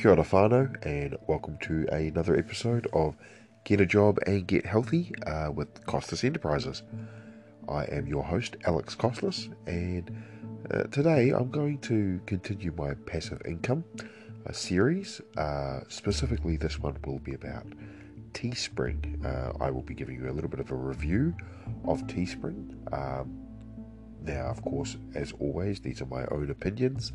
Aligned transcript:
Kia 0.00 0.12
ora 0.12 0.24
whānau, 0.24 0.86
and 0.86 1.18
welcome 1.26 1.58
to 1.58 1.86
another 1.92 2.34
episode 2.34 2.86
of 2.94 3.14
Get 3.64 3.82
a 3.82 3.86
Job 3.86 4.18
and 4.26 4.46
Get 4.46 4.64
Healthy 4.64 5.12
uh, 5.26 5.50
with 5.54 5.84
Costas 5.84 6.24
Enterprises. 6.24 6.82
I 7.68 7.84
am 7.84 8.06
your 8.06 8.22
host, 8.22 8.56
Alex 8.64 8.94
Costas, 8.94 9.50
and 9.66 10.10
uh, 10.70 10.84
today 10.84 11.32
I'm 11.32 11.50
going 11.50 11.80
to 11.80 12.18
continue 12.24 12.72
my 12.78 12.94
passive 12.94 13.42
income 13.44 13.84
uh, 14.46 14.52
series. 14.52 15.20
Uh, 15.36 15.80
specifically, 15.88 16.56
this 16.56 16.78
one 16.78 16.96
will 17.04 17.18
be 17.18 17.34
about 17.34 17.66
Teespring. 18.32 19.22
Uh, 19.22 19.52
I 19.62 19.70
will 19.70 19.82
be 19.82 19.92
giving 19.92 20.14
you 20.14 20.30
a 20.30 20.32
little 20.32 20.48
bit 20.48 20.60
of 20.60 20.70
a 20.70 20.76
review 20.76 21.34
of 21.84 22.06
Teespring. 22.06 22.72
Um, 22.90 23.38
now, 24.22 24.46
of 24.46 24.62
course, 24.62 24.96
as 25.14 25.32
always, 25.32 25.80
these 25.80 26.00
are 26.00 26.06
my 26.06 26.24
own 26.30 26.50
opinions. 26.50 27.12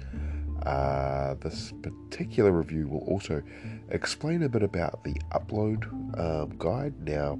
Uh, 0.66 1.36
this 1.36 1.74
particular 1.84 2.52
review 2.52 2.88
will 2.88 3.06
also 3.08 3.42
explain 3.90 4.44
a 4.44 4.50
bit 4.50 4.64
about 4.64 5.04
the 5.04 5.14
upload 5.32 5.86
um, 6.20 6.58
guide. 6.58 6.94
Now, 7.08 7.38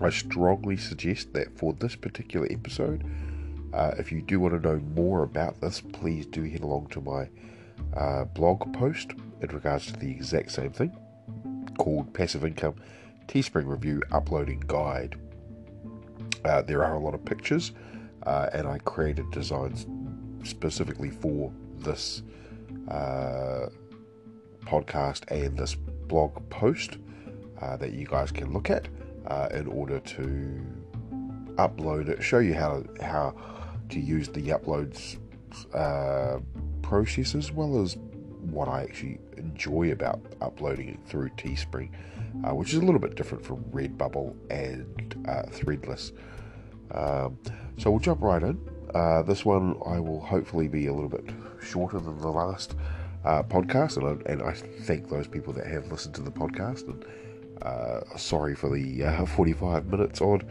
I 0.00 0.10
strongly 0.10 0.76
suggest 0.76 1.32
that 1.34 1.56
for 1.58 1.74
this 1.74 1.94
particular 1.94 2.46
episode, 2.50 3.04
uh, 3.74 3.92
if 3.98 4.10
you 4.10 4.22
do 4.22 4.40
want 4.40 4.54
to 4.54 4.66
know 4.66 4.80
more 4.94 5.22
about 5.24 5.60
this, 5.60 5.80
please 5.80 6.26
do 6.26 6.42
head 6.44 6.62
along 6.62 6.88
to 6.88 7.00
my 7.00 7.28
uh, 7.94 8.24
blog 8.24 8.72
post 8.72 9.12
in 9.42 9.48
regards 9.48 9.86
to 9.86 9.92
the 9.98 10.10
exact 10.10 10.52
same 10.52 10.72
thing 10.72 10.96
called 11.78 12.12
Passive 12.14 12.44
Income 12.44 12.76
Teespring 13.28 13.66
Review 13.66 14.02
Uploading 14.12 14.60
Guide. 14.66 15.18
Uh, 16.44 16.62
there 16.62 16.84
are 16.84 16.94
a 16.94 16.98
lot 16.98 17.12
of 17.12 17.24
pictures, 17.24 17.72
uh, 18.22 18.48
and 18.52 18.66
I 18.66 18.78
created 18.78 19.30
designs 19.30 19.86
specifically 20.44 21.10
for 21.10 21.52
this 21.80 22.22
uh, 22.88 23.68
podcast 24.64 25.30
and 25.30 25.56
this 25.56 25.74
blog 25.74 26.48
post 26.50 26.98
uh, 27.60 27.76
that 27.76 27.92
you 27.92 28.06
guys 28.06 28.30
can 28.30 28.52
look 28.52 28.70
at 28.70 28.88
uh, 29.26 29.48
in 29.52 29.66
order 29.66 29.98
to 30.00 30.60
upload 31.56 32.08
it, 32.08 32.22
show 32.22 32.38
you 32.38 32.54
how 32.54 32.82
how 33.00 33.34
to 33.88 34.00
use 34.00 34.28
the 34.28 34.42
uploads 34.48 35.18
uh, 35.74 36.38
process 36.82 37.34
as 37.34 37.52
well 37.52 37.80
as 37.80 37.96
what 38.50 38.68
I 38.68 38.82
actually 38.82 39.18
enjoy 39.36 39.92
about 39.92 40.20
uploading 40.40 40.88
it 40.88 41.00
through 41.06 41.30
Teespring, 41.30 41.90
uh, 42.44 42.54
which 42.54 42.72
is 42.72 42.78
a 42.78 42.84
little 42.84 43.00
bit 43.00 43.16
different 43.16 43.44
from 43.44 43.64
Redbubble 43.64 44.36
and 44.50 45.26
uh, 45.28 45.42
Threadless. 45.50 46.12
Um, 46.92 47.38
so 47.78 47.90
we'll 47.90 48.00
jump 48.00 48.22
right 48.22 48.42
in. 48.42 48.58
Uh, 48.94 49.22
this 49.22 49.44
one 49.44 49.76
I 49.84 49.98
will 50.00 50.20
hopefully 50.20 50.68
be 50.68 50.86
a 50.86 50.92
little 50.92 51.08
bit 51.08 51.24
shorter 51.60 51.98
than 51.98 52.18
the 52.18 52.28
last 52.30 52.74
uh, 53.24 53.42
podcast, 53.42 53.96
and 53.96 54.06
I, 54.06 54.32
and 54.32 54.42
I, 54.42 54.52
thank 54.52 55.08
those 55.08 55.26
people 55.26 55.52
that 55.54 55.66
have 55.66 55.90
listened 55.90 56.14
to 56.14 56.22
the 56.22 56.30
podcast. 56.30 56.86
And 56.86 57.04
uh, 57.62 58.16
sorry 58.16 58.54
for 58.54 58.74
the 58.74 59.04
uh, 59.04 59.26
45 59.36 59.86
minutes 59.86 60.20
odd, 60.20 60.46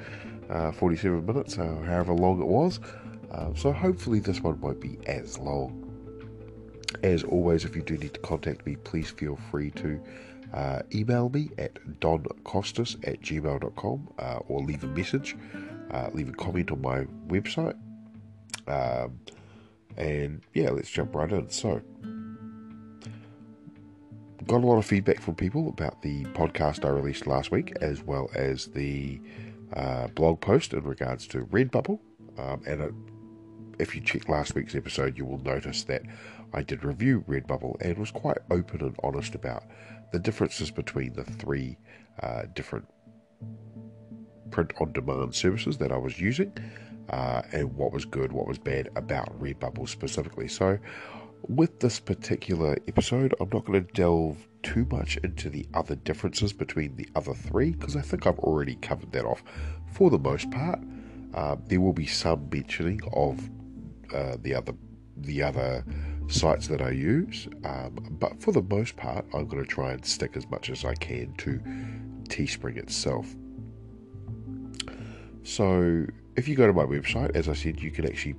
uh, 0.50 0.72
47 0.72 1.26
minutes, 1.26 1.56
however 1.56 2.14
long 2.14 2.42
it 2.42 2.48
was. 2.48 2.80
Um, 3.32 3.56
so 3.56 3.72
hopefully 3.72 4.20
this 4.20 4.42
one 4.42 4.60
won't 4.62 4.80
be 4.80 4.98
as 5.08 5.38
long. 5.40 5.82
As 7.04 7.24
always, 7.24 7.66
if 7.66 7.76
you 7.76 7.82
do 7.82 7.98
need 7.98 8.14
to 8.14 8.20
contact 8.22 8.66
me, 8.66 8.76
please 8.78 9.10
feel 9.10 9.38
free 9.52 9.72
to 9.72 10.00
uh, 10.54 10.82
email 10.94 11.30
me 11.30 11.50
at 11.58 11.74
doncostas 12.00 12.96
at 13.08 13.22
gmail.com 13.22 14.10
uh, 14.20 14.40
or 14.48 14.62
leave 14.62 14.84
a 14.84 14.88
message, 14.88 15.36
uh, 15.92 16.10
leave 16.14 16.30
a 16.30 16.34
comment 16.34 16.72
on 16.72 16.82
my 16.82 17.04
website. 17.28 17.76
Um, 18.68 19.20
and 19.98 20.42
yeah, 20.54 20.70
let's 20.72 20.90
jump 20.90 21.16
right 21.16 21.32
in. 21.32 21.50
So, 21.50 21.82
got 24.48 24.64
a 24.64 24.68
lot 24.68 24.78
of 24.78 24.86
feedback 24.86 25.20
from 25.22 25.36
people 25.36 25.70
about 25.70 26.02
the 26.02 26.24
podcast 26.26 26.86
I 26.86 26.90
released 26.90 27.28
last 27.28 27.52
week, 27.52 27.74
as 27.82 28.04
well 28.04 28.30
as 28.36 28.68
the 28.68 29.20
uh, 29.74 30.08
blog 30.08 30.42
post 30.42 30.74
in 30.74 30.84
regards 30.84 31.28
to 31.28 31.46
Redbubble. 31.46 32.00
Um, 32.38 32.62
and 32.68 32.82
it, 32.82 32.94
if 33.80 33.96
you 33.96 34.02
check 34.02 34.30
last 34.30 34.56
week's 34.56 34.76
episode, 34.76 35.18
you 35.18 35.26
will 35.26 35.40
notice 35.40 35.84
that 35.86 36.04
I 36.54 36.62
did 36.62 36.84
review 36.84 37.24
Redbubble 37.28 37.78
and 37.82 37.98
was 37.98 38.12
quite 38.12 38.38
open 38.52 38.82
and 38.82 38.96
honest 39.04 39.36
about 39.36 39.64
the 40.12 40.20
differences 40.20 40.72
between 40.72 41.14
the 41.14 41.24
three 41.24 41.78
uh, 42.22 42.44
different 42.54 42.86
print 44.52 44.72
on 44.80 44.94
demand 44.94 45.36
services 45.36 45.78
that 45.80 45.92
I 45.92 45.98
was 45.98 46.20
using 46.20 46.54
uh, 47.10 47.42
and 47.52 47.76
what 47.76 47.92
was 47.92 48.06
good, 48.06 48.32
what 48.32 48.48
was 48.48 48.58
bad 48.58 48.90
about 48.96 49.40
Redbubble 49.40 49.88
specifically. 49.88 50.48
So, 50.48 50.78
with 51.48 51.80
this 51.80 52.00
particular 52.00 52.76
episode, 52.88 53.36
I'm 53.40 53.50
not 53.54 53.66
going 53.66 53.86
to 53.86 53.94
delve 53.94 54.48
too 54.64 54.88
much 54.90 55.18
into 55.18 55.50
the 55.50 55.68
other 55.76 55.96
differences 55.96 56.52
between 56.54 56.96
the 56.96 57.08
other 57.16 57.36
three 57.36 57.72
because 57.72 57.96
I 57.96 58.02
think 58.02 58.26
I've 58.26 58.40
already 58.40 58.76
covered 58.76 59.12
that 59.12 59.26
off 59.26 59.44
for 59.94 60.10
the 60.10 60.18
most 60.18 60.50
part. 60.50 60.80
Uh, 61.36 61.56
there 61.68 61.82
will 61.82 61.94
be 61.94 62.08
some 62.08 62.50
mentioning 62.52 63.00
of 63.14 63.50
uh, 64.14 64.38
the 64.42 64.56
other 64.56 64.74
the 65.18 65.44
other 65.44 65.84
sites 66.28 66.68
that 66.68 66.82
I 66.82 66.90
use, 66.90 67.48
um, 67.64 68.18
but 68.20 68.42
for 68.42 68.52
the 68.52 68.62
most 68.62 68.98
part, 68.98 69.26
I'm 69.34 69.48
going 69.48 69.64
to 69.64 69.70
try 69.70 69.92
and 69.92 70.04
stick 70.04 70.36
as 70.36 70.50
much 70.50 70.70
as 70.70 70.84
I 70.84 70.96
can 70.96 71.34
to 71.36 71.62
Teespring 72.28 72.78
itself. 72.78 73.36
So, 75.44 76.06
if 76.36 76.48
you 76.48 76.56
go 76.56 76.68
to 76.68 76.74
my 76.74 76.84
website, 76.84 77.36
as 77.36 77.48
I 77.48 77.54
said, 77.54 77.80
you 77.80 77.92
can 77.92 78.06
actually 78.06 78.36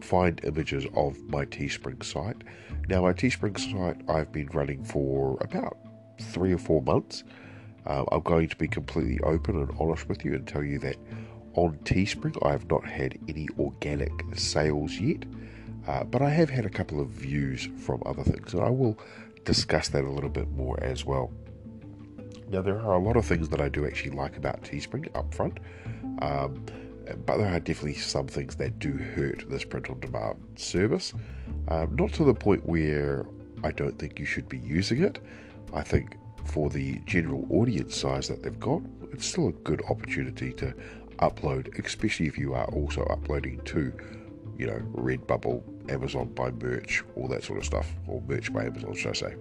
find 0.00 0.40
images 0.44 0.86
of 0.94 1.18
my 1.28 1.44
Teespring 1.46 2.02
site. 2.04 2.42
Now, 2.88 3.02
my 3.02 3.12
Teespring 3.12 3.58
site 3.58 4.00
I've 4.08 4.32
been 4.32 4.48
running 4.48 4.84
for 4.84 5.38
about 5.40 5.78
three 6.20 6.52
or 6.52 6.58
four 6.58 6.82
months. 6.82 7.24
Um, 7.86 8.06
I'm 8.12 8.20
going 8.22 8.48
to 8.48 8.56
be 8.56 8.68
completely 8.68 9.20
open 9.20 9.60
and 9.60 9.70
honest 9.78 10.08
with 10.08 10.24
you 10.24 10.34
and 10.34 10.46
tell 10.46 10.62
you 10.62 10.78
that 10.80 10.96
on 11.54 11.78
Teespring 11.84 12.36
I 12.46 12.52
have 12.52 12.68
not 12.70 12.86
had 12.86 13.18
any 13.28 13.48
organic 13.58 14.12
sales 14.34 14.94
yet, 14.98 15.24
uh, 15.86 16.04
but 16.04 16.22
I 16.22 16.30
have 16.30 16.50
had 16.50 16.64
a 16.64 16.70
couple 16.70 17.00
of 17.00 17.08
views 17.08 17.68
from 17.78 18.02
other 18.06 18.22
things, 18.22 18.54
and 18.54 18.62
I 18.62 18.70
will 18.70 18.98
discuss 19.44 19.88
that 19.88 20.04
a 20.04 20.10
little 20.10 20.30
bit 20.30 20.50
more 20.50 20.82
as 20.82 21.04
well. 21.04 21.30
Now, 22.48 22.62
there 22.62 22.80
are 22.80 22.94
a 22.94 22.98
lot 22.98 23.16
of 23.16 23.24
things 23.24 23.48
that 23.50 23.60
I 23.60 23.68
do 23.68 23.86
actually 23.86 24.12
like 24.12 24.36
about 24.36 24.62
Teespring 24.62 25.14
up 25.16 25.32
front. 25.34 25.58
Um, 26.20 26.64
but 27.26 27.38
there 27.38 27.54
are 27.54 27.60
definitely 27.60 27.94
some 27.94 28.26
things 28.26 28.56
that 28.56 28.78
do 28.78 28.92
hurt 28.92 29.48
this 29.48 29.64
print 29.64 29.90
on 29.90 30.00
demand 30.00 30.36
service. 30.56 31.12
Um, 31.68 31.94
not 31.96 32.12
to 32.14 32.24
the 32.24 32.34
point 32.34 32.66
where 32.66 33.26
I 33.62 33.70
don't 33.70 33.98
think 33.98 34.18
you 34.18 34.26
should 34.26 34.48
be 34.48 34.58
using 34.58 35.02
it. 35.02 35.18
I 35.72 35.82
think 35.82 36.16
for 36.44 36.68
the 36.70 36.98
general 37.06 37.46
audience 37.50 37.96
size 37.96 38.28
that 38.28 38.42
they've 38.42 38.60
got, 38.60 38.82
it's 39.12 39.26
still 39.26 39.48
a 39.48 39.52
good 39.52 39.82
opportunity 39.88 40.52
to 40.54 40.74
upload, 41.18 41.84
especially 41.84 42.26
if 42.26 42.36
you 42.36 42.54
are 42.54 42.66
also 42.66 43.04
uploading 43.04 43.60
to, 43.64 43.92
you 44.58 44.66
know, 44.66 44.80
Redbubble, 44.94 45.62
Amazon 45.90 46.28
by 46.28 46.50
merch, 46.50 47.02
all 47.16 47.28
that 47.28 47.44
sort 47.44 47.58
of 47.58 47.64
stuff, 47.64 47.92
or 48.06 48.22
merch 48.22 48.52
by 48.52 48.64
Amazon, 48.64 48.94
should 48.94 49.10
I 49.10 49.14
say. 49.14 49.34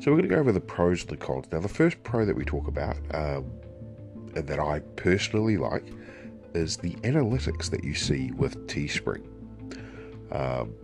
So 0.00 0.10
we're 0.10 0.18
going 0.18 0.28
to 0.28 0.34
go 0.34 0.40
over 0.40 0.52
the 0.52 0.60
pros 0.60 1.02
and 1.02 1.10
the 1.10 1.16
cons. 1.16 1.46
Now, 1.52 1.60
the 1.60 1.68
first 1.68 2.02
pro 2.02 2.24
that 2.24 2.34
we 2.34 2.44
talk 2.44 2.66
about 2.66 2.96
um, 3.14 3.44
that 4.34 4.58
I 4.58 4.80
personally 4.96 5.56
like 5.56 5.84
is 6.54 6.76
the 6.76 6.94
analytics 6.96 7.70
that 7.70 7.84
you 7.84 7.94
see 7.94 8.30
with 8.32 8.66
Teespring. 8.66 9.26
Um, 10.30 10.74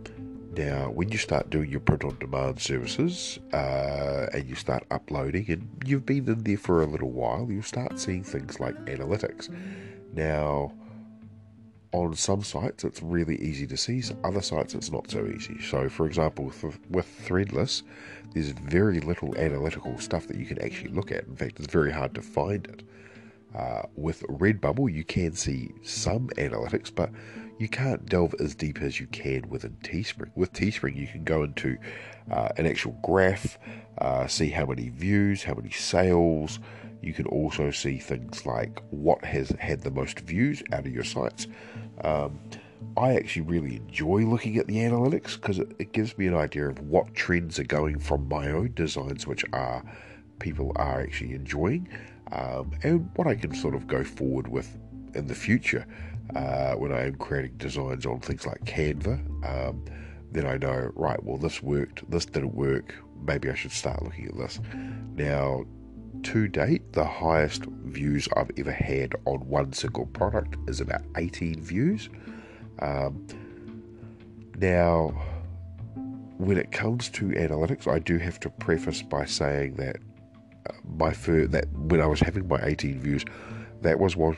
now, 0.55 0.89
when 0.89 1.09
you 1.09 1.17
start 1.17 1.49
doing 1.49 1.69
your 1.69 1.79
print 1.79 2.03
on 2.03 2.17
demand 2.19 2.59
services 2.59 3.39
uh, 3.53 4.27
and 4.33 4.47
you 4.49 4.55
start 4.55 4.83
uploading, 4.89 5.45
and 5.49 5.69
you've 5.85 6.05
been 6.05 6.27
in 6.27 6.43
there 6.43 6.57
for 6.57 6.81
a 6.81 6.85
little 6.85 7.11
while, 7.11 7.47
you'll 7.49 7.63
start 7.63 7.99
seeing 7.99 8.23
things 8.23 8.59
like 8.59 8.75
analytics. 8.85 9.49
Now, 10.13 10.73
on 11.91 12.15
some 12.15 12.43
sites, 12.43 12.83
it's 12.83 13.01
really 13.01 13.39
easy 13.41 13.65
to 13.67 13.77
see, 13.77 14.03
other 14.23 14.41
sites, 14.41 14.75
it's 14.75 14.91
not 14.91 15.09
so 15.09 15.25
easy. 15.25 15.59
So, 15.61 15.89
for 15.89 16.05
example, 16.05 16.45
with, 16.45 16.79
with 16.89 17.27
Threadless, 17.27 17.83
there's 18.33 18.49
very 18.49 18.99
little 18.99 19.35
analytical 19.37 19.97
stuff 19.99 20.27
that 20.27 20.37
you 20.37 20.45
can 20.45 20.61
actually 20.61 20.91
look 20.91 21.11
at. 21.11 21.25
In 21.25 21.35
fact, 21.35 21.59
it's 21.59 21.71
very 21.71 21.91
hard 21.91 22.13
to 22.15 22.21
find 22.21 22.65
it. 22.67 22.83
Uh, 23.55 23.83
with 23.95 24.21
Redbubble, 24.23 24.93
you 24.93 25.03
can 25.03 25.33
see 25.33 25.71
some 25.83 26.27
analytics, 26.37 26.93
but 26.93 27.09
you 27.57 27.67
can't 27.67 28.05
delve 28.05 28.35
as 28.39 28.55
deep 28.55 28.81
as 28.81 28.99
you 28.99 29.07
can 29.07 29.49
within 29.49 29.75
Teespring. 29.83 30.31
With 30.35 30.53
Teespring, 30.53 30.95
you 30.95 31.07
can 31.07 31.23
go 31.23 31.43
into 31.43 31.77
uh, 32.31 32.49
an 32.57 32.65
actual 32.65 32.97
graph, 33.03 33.57
uh, 33.97 34.27
see 34.27 34.49
how 34.49 34.65
many 34.65 34.89
views, 34.89 35.43
how 35.43 35.55
many 35.55 35.71
sales. 35.71 36.59
You 37.01 37.13
can 37.13 37.25
also 37.25 37.71
see 37.71 37.97
things 37.97 38.45
like 38.45 38.81
what 38.91 39.25
has 39.25 39.49
had 39.59 39.81
the 39.81 39.91
most 39.91 40.19
views 40.21 40.63
out 40.71 40.85
of 40.85 40.93
your 40.93 41.03
sites. 41.03 41.47
Um, 42.03 42.39
I 42.95 43.15
actually 43.15 43.41
really 43.41 43.75
enjoy 43.75 44.25
looking 44.25 44.57
at 44.57 44.67
the 44.67 44.77
analytics 44.77 45.35
because 45.35 45.59
it, 45.59 45.75
it 45.79 45.91
gives 45.91 46.17
me 46.17 46.27
an 46.27 46.35
idea 46.35 46.69
of 46.69 46.79
what 46.79 47.13
trends 47.13 47.59
are 47.59 47.65
going 47.65 47.99
from 47.99 48.29
my 48.29 48.51
own 48.51 48.71
designs, 48.73 49.27
which 49.27 49.43
are 49.51 49.83
people 50.39 50.71
are 50.77 51.01
actually 51.01 51.33
enjoying 51.33 51.89
um, 52.31 52.71
and 52.83 53.09
what 53.15 53.27
I 53.27 53.35
can 53.35 53.53
sort 53.53 53.75
of 53.75 53.87
go 53.87 54.03
forward 54.03 54.47
with 54.47 54.77
in 55.15 55.27
the 55.27 55.35
future 55.35 55.85
uh, 56.35 56.73
when 56.73 56.91
I 56.91 57.07
am 57.07 57.15
creating 57.15 57.57
designs 57.57 58.05
on 58.05 58.19
things 58.19 58.45
like 58.45 58.63
Canva. 58.65 59.19
Um, 59.45 59.83
then 60.31 60.45
I 60.45 60.57
know, 60.57 60.91
right, 60.95 61.21
well, 61.23 61.37
this 61.37 61.63
worked, 61.63 62.09
this 62.09 62.25
didn't 62.25 62.53
work, 62.53 62.93
maybe 63.25 63.49
I 63.49 63.55
should 63.55 63.71
start 63.71 64.03
looking 64.03 64.27
at 64.27 64.37
this. 64.37 64.59
Now, 65.15 65.65
to 66.23 66.47
date, 66.47 66.93
the 66.93 67.05
highest 67.05 67.65
views 67.65 68.27
I've 68.35 68.51
ever 68.57 68.71
had 68.71 69.15
on 69.25 69.39
one 69.47 69.73
single 69.73 70.05
product 70.07 70.57
is 70.69 70.81
about 70.81 71.01
18 71.17 71.61
views. 71.61 72.09
Um, 72.79 73.25
now, 74.57 75.09
when 76.37 76.57
it 76.57 76.71
comes 76.71 77.09
to 77.09 77.25
analytics, 77.29 77.87
I 77.87 77.99
do 77.99 78.17
have 78.17 78.39
to 78.41 78.49
preface 78.49 79.01
by 79.01 79.25
saying 79.25 79.75
that 79.75 79.97
my 80.97 81.13
fir- 81.13 81.47
that 81.47 81.69
when 81.73 82.01
I 82.01 82.05
was 82.05 82.19
having 82.19 82.47
my 82.47 82.59
18 82.63 82.99
views, 82.99 83.25
that 83.81 83.99
was 83.99 84.15
what 84.15 84.37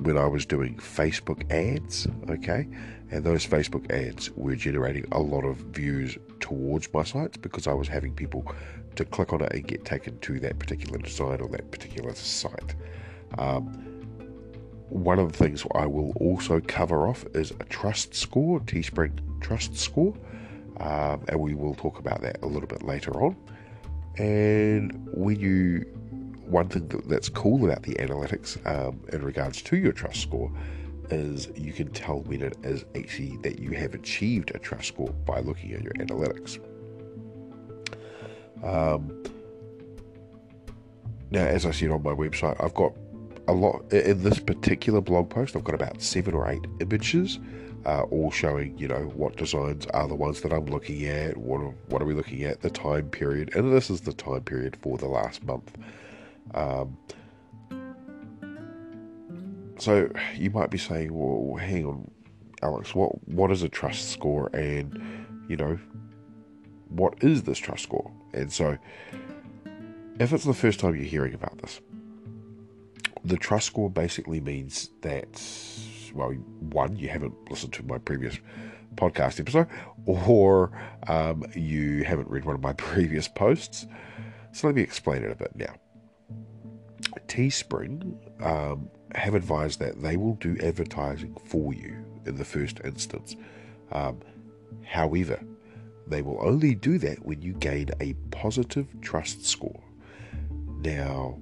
when 0.00 0.18
I 0.18 0.26
was 0.26 0.44
doing 0.44 0.76
Facebook 0.76 1.50
ads, 1.50 2.06
okay, 2.28 2.68
and 3.10 3.24
those 3.24 3.46
Facebook 3.46 3.90
ads 3.90 4.30
were 4.32 4.54
generating 4.54 5.06
a 5.12 5.18
lot 5.18 5.44
of 5.44 5.56
views 5.56 6.18
towards 6.40 6.92
my 6.92 7.02
sites 7.02 7.36
because 7.36 7.66
I 7.66 7.72
was 7.72 7.88
having 7.88 8.14
people 8.14 8.46
to 8.96 9.04
click 9.04 9.32
on 9.32 9.42
it 9.42 9.52
and 9.52 9.66
get 9.66 9.84
taken 9.84 10.18
to 10.20 10.40
that 10.40 10.58
particular 10.58 10.98
design 10.98 11.40
or 11.40 11.48
that 11.48 11.70
particular 11.70 12.14
site. 12.14 12.74
Um, 13.38 13.64
one 14.88 15.18
of 15.18 15.32
the 15.32 15.38
things 15.38 15.64
I 15.74 15.86
will 15.86 16.12
also 16.20 16.60
cover 16.60 17.08
off 17.08 17.24
is 17.34 17.50
a 17.52 17.64
trust 17.64 18.14
score, 18.14 18.60
Teespring 18.60 19.18
trust 19.40 19.76
score, 19.76 20.14
um, 20.78 21.22
and 21.28 21.40
we 21.40 21.54
will 21.54 21.74
talk 21.74 21.98
about 21.98 22.20
that 22.22 22.38
a 22.42 22.46
little 22.46 22.68
bit 22.68 22.82
later 22.82 23.12
on. 23.22 23.36
And 24.18 25.08
when 25.12 25.38
you, 25.38 25.80
one 26.46 26.68
thing 26.68 26.88
that's 27.06 27.28
cool 27.28 27.64
about 27.64 27.82
the 27.82 27.94
analytics 27.94 28.64
um, 28.66 29.00
in 29.12 29.22
regards 29.22 29.62
to 29.62 29.76
your 29.76 29.92
trust 29.92 30.22
score 30.22 30.50
is 31.10 31.48
you 31.54 31.72
can 31.72 31.90
tell 31.90 32.20
when 32.20 32.42
it 32.42 32.56
is 32.64 32.84
actually 32.96 33.36
that 33.38 33.58
you 33.58 33.72
have 33.72 33.94
achieved 33.94 34.52
a 34.54 34.58
trust 34.58 34.88
score 34.88 35.10
by 35.24 35.40
looking 35.40 35.72
at 35.72 35.82
your 35.82 35.92
analytics. 35.94 36.58
Um, 38.64 39.22
now, 41.30 41.44
as 41.44 41.66
I 41.66 41.70
said 41.70 41.90
on 41.90 42.02
my 42.02 42.12
website, 42.12 42.62
I've 42.62 42.74
got 42.74 42.92
a 43.48 43.52
lot 43.52 43.92
in 43.92 44.22
this 44.22 44.38
particular 44.38 45.00
blog 45.00 45.28
post. 45.28 45.56
I've 45.56 45.64
got 45.64 45.74
about 45.74 46.02
seven 46.02 46.34
or 46.34 46.48
eight 46.48 46.64
images, 46.80 47.38
uh, 47.86 48.02
all 48.10 48.30
showing 48.32 48.76
you 48.76 48.88
know 48.88 49.10
what 49.14 49.36
designs 49.36 49.86
are 49.86 50.08
the 50.08 50.14
ones 50.14 50.40
that 50.42 50.52
I'm 50.52 50.66
looking 50.66 51.04
at. 51.04 51.36
What 51.36 51.60
are, 51.60 51.74
what 51.88 52.02
are 52.02 52.04
we 52.04 52.14
looking 52.14 52.42
at? 52.42 52.60
The 52.60 52.70
time 52.70 53.08
period, 53.08 53.54
and 53.54 53.72
this 53.74 53.88
is 53.88 54.02
the 54.02 54.12
time 54.12 54.42
period 54.42 54.76
for 54.82 54.98
the 54.98 55.06
last 55.06 55.44
month. 55.44 55.72
Um, 56.54 56.98
so 59.78 60.10
you 60.34 60.50
might 60.50 60.70
be 60.70 60.78
saying, 60.78 61.14
"Well, 61.14 61.56
hang 61.56 61.86
on, 61.86 62.10
Alex. 62.62 62.94
What 62.94 63.26
what 63.28 63.52
is 63.52 63.62
a 63.62 63.68
trust 63.68 64.10
score?" 64.10 64.50
And 64.52 65.00
you 65.48 65.56
know, 65.56 65.78
what 66.88 67.22
is 67.22 67.44
this 67.44 67.58
trust 67.58 67.84
score? 67.84 68.10
And 68.32 68.52
so, 68.52 68.76
if 70.18 70.32
it's 70.32 70.44
the 70.44 70.54
first 70.54 70.80
time 70.80 70.96
you're 70.96 71.04
hearing 71.04 71.34
about 71.34 71.58
this, 71.58 71.80
the 73.24 73.36
trust 73.36 73.68
score 73.68 73.90
basically 73.90 74.40
means 74.40 74.90
that, 75.02 75.40
well, 76.12 76.30
one, 76.30 76.96
you 76.96 77.08
haven't 77.08 77.34
listened 77.50 77.72
to 77.74 77.82
my 77.84 77.98
previous 77.98 78.38
podcast 78.94 79.40
episode, 79.40 79.66
or 80.06 80.72
um, 81.06 81.44
you 81.54 82.04
haven't 82.04 82.28
read 82.28 82.44
one 82.44 82.54
of 82.54 82.62
my 82.62 82.72
previous 82.74 83.28
posts. 83.28 83.86
So 84.52 84.66
let 84.66 84.76
me 84.76 84.82
explain 84.82 85.22
it 85.22 85.30
a 85.30 85.34
bit 85.34 85.54
now. 85.54 85.74
Teespring 87.28 88.16
um, 88.44 88.88
have 89.14 89.34
advised 89.34 89.80
that 89.80 90.00
they 90.00 90.16
will 90.16 90.34
do 90.34 90.56
advertising 90.62 91.36
for 91.46 91.74
you 91.74 92.04
in 92.24 92.36
the 92.36 92.44
first 92.44 92.80
instance. 92.84 93.36
Um, 93.92 94.20
however, 94.84 95.40
they 96.06 96.22
will 96.22 96.38
only 96.40 96.74
do 96.74 96.98
that 96.98 97.24
when 97.24 97.42
you 97.42 97.52
gain 97.54 97.90
a 98.00 98.14
positive 98.30 98.86
trust 99.00 99.44
score. 99.44 99.82
Now, 100.80 101.38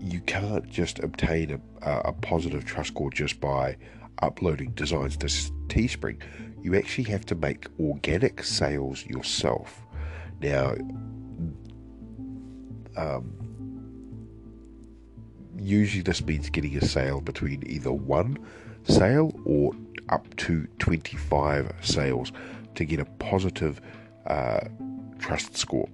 you 0.00 0.20
can't 0.20 0.68
just 0.68 0.98
obtain 1.00 1.60
a, 1.82 1.90
a 2.06 2.12
positive 2.12 2.64
trust 2.64 2.88
score 2.88 3.10
just 3.10 3.40
by 3.40 3.76
uploading 4.22 4.70
designs 4.72 5.16
to 5.18 5.26
Teespring. 5.68 6.20
You 6.62 6.74
actually 6.76 7.04
have 7.04 7.26
to 7.26 7.34
make 7.34 7.66
organic 7.78 8.42
sales 8.42 9.04
yourself. 9.06 9.82
Now, 10.40 10.74
um, 12.96 13.32
usually 15.58 16.02
this 16.02 16.24
means 16.24 16.48
getting 16.50 16.76
a 16.76 16.84
sale 16.84 17.20
between 17.20 17.62
either 17.66 17.92
one 17.92 18.38
sale 18.84 19.32
or 19.44 19.72
up 20.08 20.34
to 20.36 20.66
25 20.78 21.72
sales 21.82 22.32
to 22.74 22.84
get 22.84 23.00
a 23.00 23.04
positive 23.04 23.80
uh, 24.26 24.60
trust 25.18 25.56
score. 25.56 25.88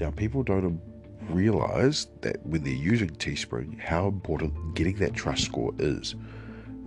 Now, 0.00 0.10
people 0.10 0.42
don't 0.42 0.80
realize 1.28 2.08
that 2.20 2.44
when 2.46 2.62
they're 2.64 2.72
using 2.72 3.10
Teespring, 3.10 3.78
how 3.78 4.08
important 4.08 4.74
getting 4.74 4.96
that 4.96 5.14
trust 5.14 5.44
score 5.44 5.72
is. 5.78 6.14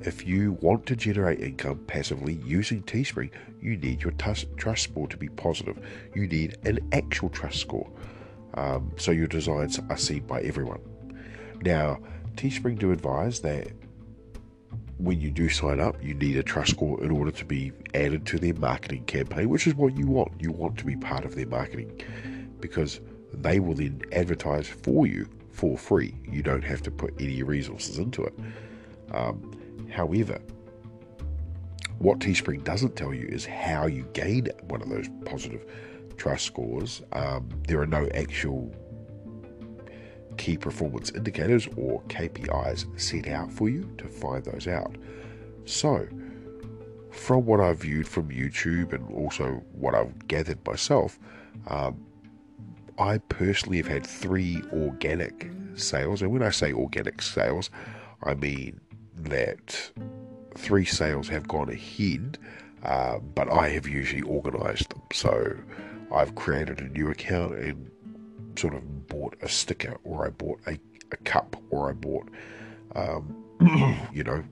If 0.02 0.28
you 0.28 0.54
want 0.62 0.86
to 0.88 0.96
generate 0.96 1.40
income 1.40 1.80
passively 1.88 2.34
using 2.46 2.84
Teespring, 2.84 3.32
you 3.62 3.78
need 3.78 4.04
your 4.04 4.12
trust, 4.14 4.48
score 4.76 5.08
to 5.08 5.18
be 5.18 5.30
positive. 5.30 5.84
You 6.14 6.28
need 6.28 6.58
an 6.66 6.80
actual 6.92 7.30
trust 7.30 7.60
score 7.60 7.90
um, 8.56 8.92
so 8.98 9.12
your 9.12 9.28
designs 9.28 9.80
are 9.90 9.98
seen 9.98 10.26
by 10.26 10.42
everyone. 10.42 10.80
Now, 11.62 12.00
Teespring 12.36 12.80
do 12.80 12.92
advise 12.92 13.40
that 13.42 13.68
when 14.98 15.20
you 15.20 15.30
do 15.30 15.50
sign 15.50 15.80
up, 15.80 16.02
you 16.02 16.14
need 16.14 16.38
a 16.38 16.44
trust 16.44 16.72
score 16.72 17.04
in 17.04 17.12
order 17.12 17.32
to 17.32 17.46
be 17.46 17.72
added 17.94 18.26
to 18.28 18.40
their 18.40 18.54
marketing 18.54 19.04
campaign, 19.06 19.50
which 19.50 19.68
is 19.68 19.76
what 19.76 19.98
you 19.98 20.08
want. 20.08 20.32
You 20.40 20.52
want 20.52 20.78
to 20.78 20.86
be 20.86 20.96
part 20.96 21.26
of 21.26 21.36
their 21.36 21.48
marketing 21.48 22.02
because 22.60 23.02
they 23.44 23.60
will 23.60 23.76
then 23.76 24.02
advertise 24.12 24.68
for 24.68 25.08
you 25.08 25.28
for 25.52 25.78
free. 25.78 26.16
You 26.30 26.44
don't 26.44 26.64
have 26.64 26.82
to 26.84 26.92
put 26.92 27.14
any 27.20 27.44
resources 27.44 27.98
into 27.98 28.24
it. 28.24 28.34
Um, 29.12 29.88
however, 29.92 30.40
what 32.00 32.20
Teespring 32.20 32.64
doesn't 32.64 32.96
tell 32.96 33.14
you 33.14 33.26
is 33.28 33.46
how 33.46 33.88
you 33.88 34.04
gain 34.14 34.48
one 34.64 34.82
of 34.82 34.90
those 34.90 35.08
positive 35.26 35.66
trust 36.18 36.46
scores. 36.46 37.02
Um, 37.14 37.50
there 37.68 37.82
are 37.82 37.88
no 37.88 38.08
actual 38.14 38.74
key 40.38 40.58
performance 40.58 41.12
indicators 41.12 41.68
or 41.78 42.02
KPIs 42.04 43.00
set 43.00 43.28
out 43.28 43.52
for 43.52 43.70
you 43.70 43.90
to 43.98 44.08
find 44.08 44.44
those 44.44 44.68
out. 44.68 44.96
So, 45.66 46.08
from 47.12 47.46
what 47.46 47.62
I've 47.62 47.80
viewed 47.80 48.08
from 48.08 48.30
YouTube 48.30 48.92
and 48.94 49.10
also 49.14 49.64
what 49.72 49.96
I've 49.96 50.28
gathered 50.28 50.66
myself, 50.66 51.18
um, 51.68 52.05
I 52.98 53.18
personally 53.18 53.78
have 53.78 53.88
had 53.88 54.06
three 54.06 54.62
organic 54.72 55.50
sales. 55.76 56.22
And 56.22 56.32
when 56.32 56.44
I 56.44 56.50
say 56.50 56.72
organic 56.72 57.22
sales, 57.22 57.70
I 58.24 58.34
mean 58.34 58.80
that 59.16 59.92
three 60.56 60.86
sales 60.86 61.28
have 61.30 61.48
gone 61.48 61.70
ahead, 61.70 62.38
uh, 62.84 63.20
but 63.20 63.52
I 63.52 63.70
have 63.70 63.88
usually 63.88 64.22
organized 64.22 64.90
them. 64.90 65.02
So 65.12 65.56
I've 66.14 66.36
created 66.36 66.80
a 66.80 66.88
new 66.88 67.10
account 67.10 67.56
and 67.56 67.92
sort 68.58 68.74
of 68.74 69.08
bought 69.08 69.36
a 69.42 69.50
sticker, 69.50 69.98
or 70.04 70.26
I 70.26 70.30
bought 70.30 70.60
a, 70.68 70.80
a 71.12 71.18
cup, 71.18 71.58
or 71.70 71.90
I 71.90 71.94
bought, 71.94 72.30
um, 72.96 73.44
you 74.14 74.24
know, 74.24 74.44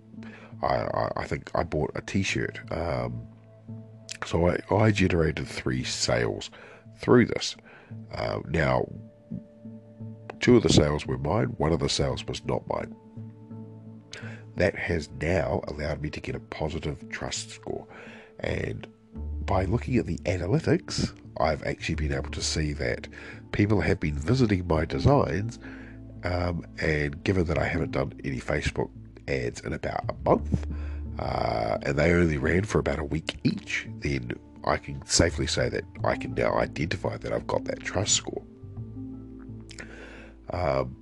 I, 0.62 1.10
I, 1.18 1.26
think 1.26 1.52
I 1.56 1.64
bought 1.64 1.92
a 1.96 2.02
t 2.02 2.24
shirt. 2.24 2.60
Um, 2.72 3.22
so 4.26 4.50
I, 4.50 4.58
I 4.74 4.92
generated 4.92 5.48
three 5.48 5.84
sales 5.84 6.50
through 6.98 7.28
this. 7.28 7.56
Uh, 8.14 8.40
now, 8.50 8.88
two 10.40 10.58
of 10.58 10.64
the 10.64 10.70
sales 10.70 11.06
were 11.06 11.18
mine, 11.18 11.48
one 11.58 11.72
of 11.72 11.80
the 11.80 11.90
sales 11.90 12.26
was 12.28 12.44
not 12.46 12.68
mine. 12.68 12.96
That 14.56 14.76
has 14.76 15.10
now 15.22 15.62
allowed 15.68 16.02
me 16.02 16.10
to 16.12 16.20
get 16.20 16.36
a 16.36 16.40
positive 16.40 17.10
trust 17.10 17.50
score. 17.50 17.88
And 18.40 18.88
by 19.46 19.66
looking 19.66 19.98
at 19.98 20.06
the 20.06 20.18
analytics, 20.20 21.14
I've 21.40 21.64
actually 21.64 21.96
been 21.96 22.14
able 22.14 22.30
to 22.32 22.42
see 22.42 22.74
that 22.74 23.08
people 23.52 23.82
have 23.82 24.00
been 24.00 24.18
visiting 24.18 24.68
my 24.68 24.86
designs. 24.86 25.60
Um, 26.24 26.66
and 26.80 27.22
given 27.24 27.46
that 27.46 27.58
I 27.58 27.66
haven't 27.66 27.92
done 27.92 28.14
any 28.24 28.40
Facebook 28.40 28.90
ads 29.28 29.60
in 29.62 29.74
about 29.74 30.06
a 30.10 30.30
month, 30.30 30.68
uh, 31.20 31.78
and 31.84 31.98
they 31.98 32.12
only 32.14 32.38
ran 32.38 32.64
for 32.64 32.80
about 32.80 33.00
a 33.00 33.04
week 33.04 33.38
each, 33.44 33.88
then 34.00 34.32
I 34.66 34.78
can 34.78 35.06
safely 35.06 35.48
say 35.48 35.70
that 35.70 35.84
I 36.04 36.16
can 36.16 36.34
now 36.34 36.56
identify 36.56 37.18
that 37.18 37.34
I've 37.34 37.48
got 37.48 37.66
that 37.66 37.82
trust 37.82 38.14
score. 38.14 38.44
Um, 40.52 40.96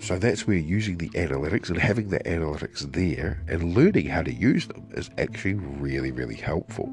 so 0.00 0.18
that's 0.18 0.46
where 0.48 0.56
using 0.56 0.98
the 0.98 1.10
analytics 1.10 1.68
and 1.68 1.78
having 1.78 2.08
the 2.08 2.18
analytics 2.20 2.80
there 2.92 3.44
and 3.48 3.74
learning 3.74 4.06
how 4.06 4.22
to 4.22 4.32
use 4.32 4.66
them 4.66 4.88
is 4.94 5.10
actually 5.16 5.54
really, 5.54 6.10
really 6.10 6.34
helpful. 6.34 6.92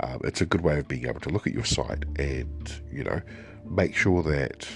Um, 0.00 0.20
it's 0.24 0.40
a 0.40 0.46
good 0.46 0.62
way 0.62 0.78
of 0.78 0.88
being 0.88 1.06
able 1.06 1.20
to 1.20 1.28
look 1.28 1.46
at 1.46 1.52
your 1.52 1.64
site 1.64 2.04
and, 2.18 2.72
you 2.90 3.04
know, 3.04 3.20
make 3.70 3.94
sure 3.94 4.24
that 4.24 4.66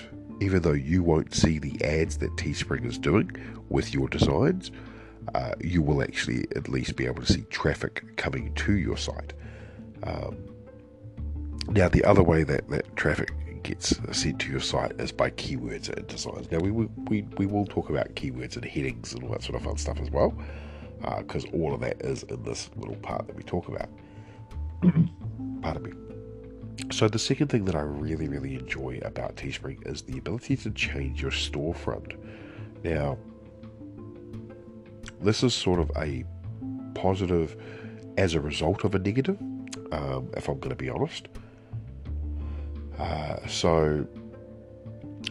even 0.40 0.62
though 0.62 0.72
you 0.72 1.02
won't 1.02 1.34
see 1.34 1.58
the 1.58 1.82
ads 1.84 2.18
that 2.18 2.30
Teespring 2.36 2.86
is 2.86 2.98
doing 2.98 3.32
with 3.68 3.92
your 3.92 4.08
designs, 4.08 4.70
uh, 5.35 5.52
you 5.61 5.83
will 5.83 6.02
actually 6.02 6.47
at 6.54 6.68
least 6.68 6.97
be 6.97 7.06
able 7.06 7.23
to 7.23 7.33
see 7.33 7.42
traffic 7.50 8.16
coming 8.16 8.54
to 8.54 8.75
your 8.75 8.97
site. 8.97 9.33
Um, 10.02 10.37
now, 11.68 11.88
the 11.88 12.04
other 12.04 12.23
way 12.23 12.45
that, 12.45 12.68
that 12.71 12.97
traffic 12.97 13.33
gets 13.62 13.97
sent 14.12 14.38
to 14.40 14.50
your 14.50 14.61
site 14.61 14.92
is 15.00 15.11
by 15.11 15.30
keywords 15.30 15.88
and 15.88 16.06
designs. 16.06 16.50
Now, 16.52 16.59
we, 16.59 16.71
we, 16.71 17.23
we 17.37 17.47
will 17.47 17.66
talk 17.66 17.90
about 17.90 18.14
keywords 18.14 18.56
and 18.56 18.64
headings 18.64 19.12
and 19.12 19.25
all 19.25 19.30
that 19.30 19.42
sort 19.42 19.56
of 19.56 19.62
fun 19.62 19.76
stuff 19.76 19.99
as 20.00 20.11
well, 20.11 20.33
because 21.18 21.45
uh, 21.47 21.50
all 21.54 21.75
of 21.75 21.80
that 21.80 22.00
is 22.02 22.23
in 22.25 22.42
this 22.45 22.71
little 22.76 22.97
part 22.97 23.26
that 23.26 23.35
we 23.35 23.42
talk 23.42 23.68
about. 23.68 23.88
Pardon 25.62 25.83
me. 25.83 25.92
So, 26.92 27.09
the 27.09 27.18
second 27.18 27.49
thing 27.49 27.64
that 27.64 27.75
I 27.75 27.80
really, 27.80 28.28
really 28.28 28.54
enjoy 28.54 29.00
about 29.02 29.35
Teespring 29.37 29.85
is 29.90 30.02
the 30.02 30.18
ability 30.18 30.56
to 30.59 30.71
change 30.71 31.21
your 31.21 31.30
storefront. 31.33 32.16
Now, 32.85 33.18
this 35.20 35.42
is 35.42 35.54
sort 35.54 35.80
of 35.80 35.90
a 35.96 36.25
positive 36.94 37.56
as 38.16 38.35
a 38.35 38.40
result 38.40 38.85
of 38.85 38.94
a 38.94 38.99
negative, 38.99 39.38
um, 39.92 40.28
if 40.37 40.49
I'm 40.49 40.58
going 40.58 40.70
to 40.70 40.76
be 40.76 40.88
honest. 40.88 41.28
Uh, 42.99 43.46
so 43.46 44.06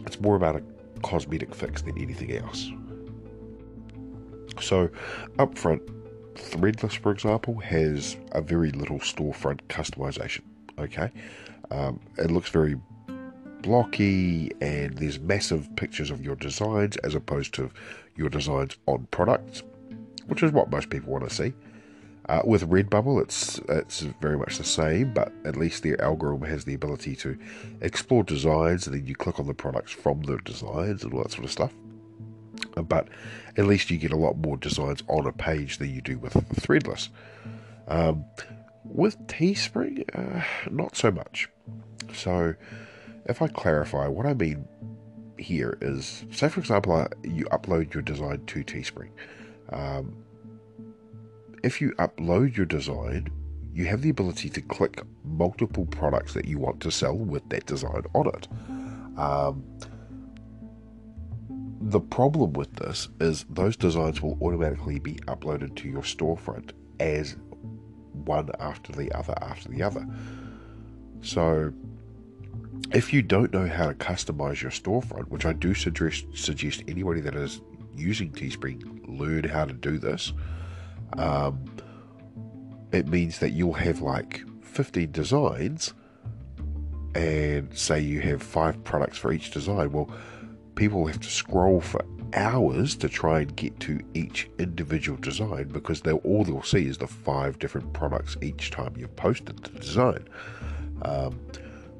it's 0.06 0.20
more 0.20 0.36
about 0.36 0.56
a 0.56 0.62
cosmetic 1.02 1.54
fix 1.54 1.82
than 1.82 1.98
anything 1.98 2.32
else. 2.36 2.70
So, 4.60 4.88
up 5.38 5.58
front, 5.58 5.82
Threadless, 6.36 6.96
for 6.98 7.12
example, 7.12 7.58
has 7.60 8.16
a 8.32 8.42
very 8.42 8.70
little 8.70 8.98
storefront 8.98 9.60
customization. 9.68 10.42
Okay, 10.78 11.10
um, 11.70 11.98
it 12.18 12.30
looks 12.30 12.50
very 12.50 12.76
blocky, 13.62 14.50
and 14.60 14.96
there's 14.98 15.18
massive 15.18 15.74
pictures 15.76 16.10
of 16.10 16.22
your 16.22 16.36
designs 16.36 16.96
as 16.98 17.14
opposed 17.14 17.54
to 17.54 17.70
your 18.16 18.28
designs 18.28 18.76
on 18.86 19.08
products, 19.10 19.62
which 20.26 20.42
is 20.42 20.52
what 20.52 20.70
most 20.70 20.90
people 20.90 21.12
want 21.12 21.28
to 21.28 21.34
see. 21.34 21.52
Uh, 22.28 22.42
with 22.44 22.68
Redbubble, 22.68 23.22
it's 23.22 23.60
it's 23.68 24.00
very 24.20 24.36
much 24.36 24.58
the 24.58 24.64
same, 24.64 25.14
but 25.14 25.32
at 25.44 25.56
least 25.56 25.84
the 25.84 25.98
algorithm 26.00 26.48
has 26.48 26.64
the 26.64 26.74
ability 26.74 27.14
to 27.16 27.38
explore 27.80 28.24
designs, 28.24 28.86
and 28.86 28.96
then 28.96 29.06
you 29.06 29.14
click 29.14 29.38
on 29.38 29.46
the 29.46 29.54
products 29.54 29.92
from 29.92 30.22
the 30.22 30.38
designs 30.38 31.04
and 31.04 31.14
all 31.14 31.22
that 31.22 31.30
sort 31.30 31.44
of 31.44 31.52
stuff. 31.52 31.72
But 32.74 33.08
at 33.56 33.66
least 33.66 33.90
you 33.90 33.98
get 33.98 34.12
a 34.12 34.16
lot 34.16 34.36
more 34.38 34.56
designs 34.56 35.04
on 35.08 35.26
a 35.26 35.32
page 35.32 35.78
than 35.78 35.94
you 35.94 36.00
do 36.00 36.18
with 36.18 36.34
Threadless. 36.34 37.10
Um, 37.86 38.24
with 38.84 39.18
Teespring, 39.28 40.04
uh, 40.14 40.44
not 40.70 40.96
so 40.96 41.12
much. 41.12 41.48
So, 42.12 42.54
if 43.26 43.40
I 43.40 43.48
clarify, 43.48 44.08
what 44.08 44.26
I 44.26 44.34
mean 44.34 44.66
here 45.38 45.78
is, 45.80 46.24
say 46.32 46.48
for 46.48 46.60
example, 46.60 46.92
uh, 46.92 47.08
you 47.22 47.44
upload 47.46 47.94
your 47.94 48.02
design 48.02 48.44
to 48.46 48.64
Teespring. 48.64 49.10
Um, 49.70 50.16
if 51.62 51.80
you 51.80 51.92
upload 51.92 52.56
your 52.56 52.66
design, 52.66 53.28
you 53.74 53.84
have 53.86 54.02
the 54.02 54.10
ability 54.10 54.48
to 54.50 54.60
click 54.60 55.02
multiple 55.24 55.84
products 55.86 56.32
that 56.34 56.46
you 56.46 56.58
want 56.58 56.80
to 56.80 56.90
sell 56.90 57.16
with 57.16 57.48
that 57.50 57.66
design 57.66 58.02
on 58.14 58.28
it. 58.28 58.48
Um, 59.18 59.64
the 61.80 62.00
problem 62.00 62.54
with 62.54 62.72
this 62.74 63.08
is 63.20 63.44
those 63.50 63.76
designs 63.76 64.22
will 64.22 64.38
automatically 64.40 64.98
be 64.98 65.14
uploaded 65.26 65.76
to 65.76 65.88
your 65.88 66.02
storefront 66.02 66.70
as 67.00 67.36
one 68.24 68.50
after 68.58 68.92
the 68.92 69.12
other 69.12 69.34
after 69.40 69.68
the 69.68 69.82
other. 69.82 70.06
So, 71.20 71.72
if 72.92 73.12
you 73.12 73.22
don't 73.22 73.52
know 73.52 73.68
how 73.68 73.88
to 73.88 73.94
customize 73.94 74.62
your 74.62 74.70
storefront, 74.70 75.28
which 75.28 75.44
I 75.44 75.52
do 75.52 75.74
suggest, 75.74 76.26
suggest 76.34 76.82
anybody 76.88 77.20
that 77.20 77.34
is 77.34 77.60
using 77.98 78.30
Teespring 78.32 78.82
learn 79.06 79.44
how 79.44 79.64
to 79.64 79.72
do 79.72 79.98
this, 79.98 80.32
um, 81.18 81.64
it 82.92 83.08
means 83.08 83.38
that 83.38 83.50
you'll 83.50 83.72
have 83.74 84.00
like 84.00 84.42
15 84.62 85.10
designs 85.12 85.94
and 87.14 87.76
say 87.76 88.00
you 88.00 88.20
have 88.20 88.42
five 88.42 88.82
products 88.84 89.18
for 89.18 89.32
each 89.32 89.50
design. 89.50 89.92
Well, 89.92 90.10
people 90.74 91.06
have 91.06 91.20
to 91.20 91.30
scroll 91.30 91.80
for 91.80 92.04
hours 92.34 92.94
to 92.96 93.08
try 93.08 93.40
and 93.40 93.56
get 93.56 93.78
to 93.80 94.00
each 94.14 94.48
individual 94.58 95.18
design 95.18 95.68
because 95.68 96.02
they'll 96.02 96.16
all 96.18 96.44
they'll 96.44 96.62
see 96.62 96.86
is 96.86 96.98
the 96.98 97.06
five 97.06 97.58
different 97.58 97.92
products 97.92 98.36
each 98.42 98.70
time 98.70 98.94
you've 98.96 99.16
posted 99.16 99.58
the 99.58 99.78
design. 99.78 100.28
Um, 101.02 101.40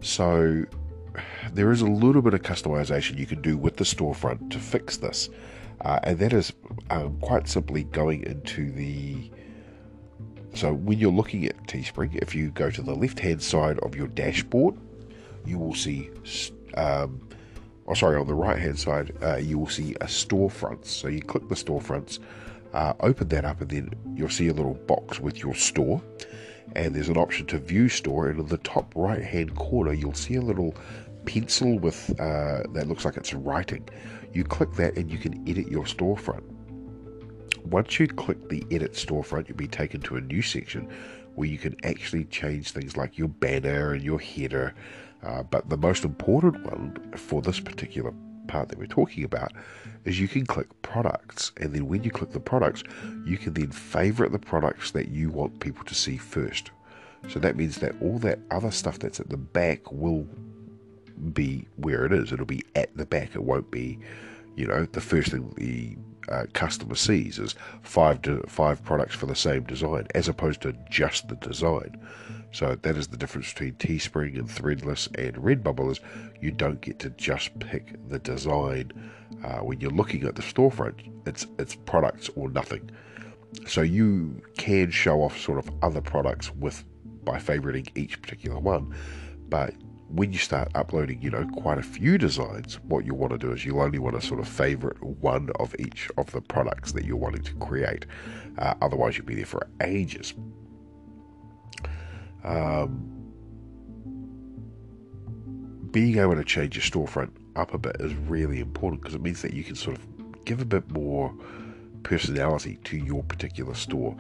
so 0.01 0.65
there 1.53 1.73
is 1.73 1.81
a 1.81 1.87
little 1.87 2.23
bit 2.23 2.35
of 2.35 2.43
customization 2.43 3.19
you 3.19 3.27
can 3.27 3.41
do 3.41 3.57
with 3.57 3.77
the 3.77 3.85
storefront 3.85 4.51
to 4.51 4.59
fix 4.59 4.99
this, 4.99 5.29
uh, 5.81 6.01
and 6.03 6.19
that 6.19 6.33
is 6.33 6.53
um, 6.91 7.19
quite 7.21 7.49
simply 7.49 7.85
going 7.85 8.23
into 8.25 8.71
the. 8.73 9.31
So 10.55 10.73
when 10.73 10.99
you're 10.99 11.13
looking 11.13 11.45
at 11.45 11.67
Teespring, 11.67 12.17
if 12.23 12.35
you 12.35 12.51
go 12.51 12.71
to 12.71 12.83
the 12.83 12.95
left-hand 12.95 13.43
side 13.43 13.79
of 13.81 13.95
your 13.95 14.09
dashboard, 14.09 14.77
you 15.45 15.59
will 15.59 15.75
see. 15.75 16.11
Um, 16.77 17.29
oh, 17.87 17.95
sorry, 17.95 18.17
on 18.17 18.27
the 18.27 18.35
right-hand 18.35 18.79
side, 18.79 19.15
uh, 19.23 19.37
you 19.37 19.59
will 19.59 19.69
see 19.69 19.93
a 19.97 20.07
storefront. 20.07 20.87
So 20.87 21.09
you 21.09 21.21
click 21.21 21.49
the 21.49 21.55
storefronts, 21.55 22.21
uh, 22.73 22.95
open 23.01 23.29
that 23.29 23.45
up, 23.45 23.61
and 23.61 23.71
then 23.71 23.91
you'll 24.15 24.31
see 24.31 24.49
a 24.49 24.55
little 24.55 24.75
box 24.75 25.21
with 25.21 25.39
your 25.39 25.55
store 25.55 26.03
and 26.75 26.95
there's 26.95 27.09
an 27.09 27.17
option 27.17 27.47
to 27.47 27.59
view 27.59 27.89
store 27.89 28.29
and 28.29 28.41
in 28.41 28.47
the 28.47 28.59
top 28.59 28.93
right 28.95 29.23
hand 29.23 29.55
corner 29.57 29.93
you'll 29.93 30.15
see 30.15 30.35
a 30.35 30.41
little 30.41 30.75
pencil 31.25 31.79
with 31.79 32.11
uh, 32.21 32.63
that 32.73 32.87
looks 32.87 33.05
like 33.05 33.17
it's 33.17 33.35
writing 33.35 33.87
you 34.37 34.45
click 34.45 34.73
that 34.75 34.97
and 34.97 35.11
you 35.11 35.19
can 35.19 35.49
edit 35.49 35.69
your 35.69 35.85
storefront. 35.85 36.43
Once 37.65 37.99
you 37.99 38.07
click 38.07 38.49
the 38.49 38.65
edit 38.71 38.93
storefront 38.93 39.49
you'll 39.49 39.57
be 39.57 39.67
taken 39.67 40.01
to 40.03 40.17
a 40.17 40.21
new 40.21 40.43
section 40.43 40.89
where 41.35 41.49
you 41.49 41.59
can 41.59 41.75
actually 41.85 42.25
change 42.25 42.71
things 42.71 42.97
like 42.97 43.19
your 43.19 43.29
banner 43.29 43.95
and 43.95 44.03
your 44.03 44.21
header. 44.21 44.75
Uh, 45.23 45.43
but 45.43 45.69
the 45.69 45.77
most 45.77 46.05
important 46.05 46.63
one 46.65 46.97
for 47.17 47.41
this 47.43 47.59
particular 47.59 48.13
part 48.47 48.69
that 48.69 48.79
we're 48.79 48.87
talking 48.87 49.25
about 49.25 49.53
is 50.05 50.21
you 50.21 50.29
can 50.29 50.47
click 50.47 50.69
products. 50.83 51.51
And 51.57 51.75
then 51.75 51.89
when 51.89 52.05
you 52.05 52.11
click 52.11 52.31
the 52.31 52.41
products 52.41 52.85
you 53.25 53.39
can 53.39 53.55
then 53.55 53.73
favorite 53.73 54.33
the 54.33 54.39
products 54.39 54.91
that 54.93 55.09
you 55.09 55.31
want 55.31 55.61
people 55.61 55.85
to 55.85 55.95
see 55.95 56.19
first. 56.19 56.71
So 57.29 57.41
that 57.41 57.57
means 57.57 57.79
that 57.79 57.95
all 58.01 58.19
that 58.19 58.39
other 58.51 58.71
stuff 58.71 58.99
that's 58.99 59.19
at 59.19 59.31
the 59.31 59.37
back 59.37 59.91
will 59.91 60.29
be 61.33 61.67
where 61.77 62.05
it 62.05 62.13
is 62.13 62.33
it'll 62.33 62.47
be 62.47 62.63
at 62.75 62.95
the 62.97 63.07
back 63.07 63.35
it 63.35 63.43
won't 63.43 63.71
be 63.71 63.99
you 64.55 64.67
know 64.67 64.87
the 64.93 65.01
first 65.01 65.31
thing 65.31 65.53
the 65.57 65.97
uh, 66.33 66.45
customer 66.53 66.95
sees 66.95 67.39
is 67.39 67.55
five 67.83 68.19
five 68.49 68.83
products 68.85 69.15
for 69.15 69.27
the 69.27 69.35
same 69.35 69.63
design 69.65 70.07
as 70.15 70.29
opposed 70.29 70.61
to 70.61 70.73
just 70.91 71.29
the 71.29 71.37
design 71.37 71.99
so 72.57 72.75
that 72.75 72.97
is 72.97 73.09
the 73.09 73.19
difference 73.19 73.53
between 73.53 73.75
Teespring 73.75 74.39
and 74.39 74.49
Threadless 74.49 75.09
and 75.19 75.37
Redbubble 75.37 75.91
is 75.91 76.01
you 76.41 76.51
don't 76.51 76.81
get 76.81 76.99
to 77.01 77.11
just 77.11 77.59
pick 77.59 77.97
the 78.09 78.19
design 78.19 78.93
uh, 79.45 79.59
when 79.59 79.79
you're 79.81 79.91
looking 79.91 80.25
at 80.25 80.37
the 80.37 80.43
storefront. 80.43 81.07
It's 81.27 81.47
it's 81.59 81.75
products 81.75 82.31
or 82.35 82.49
nothing. 82.49 82.91
So 83.67 83.83
you 83.83 84.41
can 84.57 84.91
show 84.91 85.21
off 85.23 85.39
sort 85.39 85.59
of 85.59 85.71
other 85.83 86.01
products 86.01 86.51
with 86.55 86.83
by 87.25 87.39
favoriting 87.39 87.89
each 87.95 88.23
particular 88.23 88.59
one, 88.59 88.95
but 89.51 89.75
when 90.09 90.33
you 90.33 90.39
start 90.39 90.71
uploading, 90.75 91.21
you 91.21 91.31
know, 91.31 91.47
quite 91.55 91.79
a 91.79 91.83
few 91.83 92.17
designs, 92.17 92.79
what 92.85 93.05
you 93.05 93.15
want 93.15 93.33
to 93.33 93.39
do 93.39 93.53
is 93.53 93.65
you'll 93.65 93.81
only 93.81 93.99
want 93.99 94.21
to 94.21 94.27
sort 94.27 94.41
of 94.41 94.49
favorite 94.49 95.03
one 95.03 95.51
of 95.59 95.75
each 95.79 96.09
of 96.17 96.31
the 96.31 96.41
products 96.41 96.93
that 96.93 97.05
you're 97.05 97.17
wanting 97.17 97.43
to 97.43 97.55
create. 97.55 98.07
Uh, 98.59 98.75
otherwise, 98.81 99.17
you'll 99.17 99.27
be 99.27 99.35
there 99.35 99.47
for 99.47 99.67
ages. 99.83 100.35
Um, 102.45 103.13
being 105.91 106.19
able 106.19 106.37
to 106.37 106.45
change 106.45 106.77
your 106.77 106.85
storefront 106.85 107.31
up 107.57 107.75
a 107.75 107.79
bit 107.79 107.97
is 108.01 108.15
really 108.15 108.61
important 108.61 109.03
because 109.03 109.15
it 109.15 109.23
means 109.23 109.43
that 109.43 109.55
you 109.55 109.65
can 109.65 109.75
sort 109.75 109.97
of 109.97 110.45
give 110.45 110.61
a 110.61 110.65
bit 110.65 110.89
more 110.91 111.35
personality 112.05 112.79
to 112.85 112.97
your 112.97 113.25
particular 113.25 113.75
store, 113.75 114.17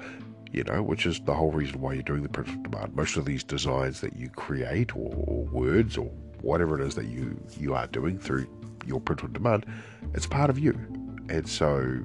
you 0.52 0.64
know, 0.64 0.82
which 0.82 1.06
is 1.06 1.20
the 1.20 1.34
whole 1.34 1.52
reason 1.52 1.80
why 1.80 1.94
you're 1.94 2.02
doing 2.02 2.22
the 2.22 2.28
print 2.28 2.48
on 2.50 2.62
demand. 2.62 2.94
Most 2.94 3.16
of 3.16 3.24
these 3.24 3.44
designs 3.44 4.00
that 4.00 4.16
you 4.16 4.28
create 4.30 4.94
or, 4.96 5.12
or 5.26 5.44
words 5.44 5.96
or 5.96 6.10
whatever 6.40 6.80
it 6.80 6.86
is 6.86 6.94
that 6.94 7.06
you, 7.06 7.38
you 7.58 7.74
are 7.74 7.86
doing 7.86 8.18
through 8.18 8.46
your 8.86 9.00
print 9.00 9.24
on 9.24 9.32
demand, 9.32 9.66
it's 10.14 10.26
part 10.26 10.50
of 10.50 10.58
you. 10.58 10.72
And 11.28 11.48
so 11.48 11.98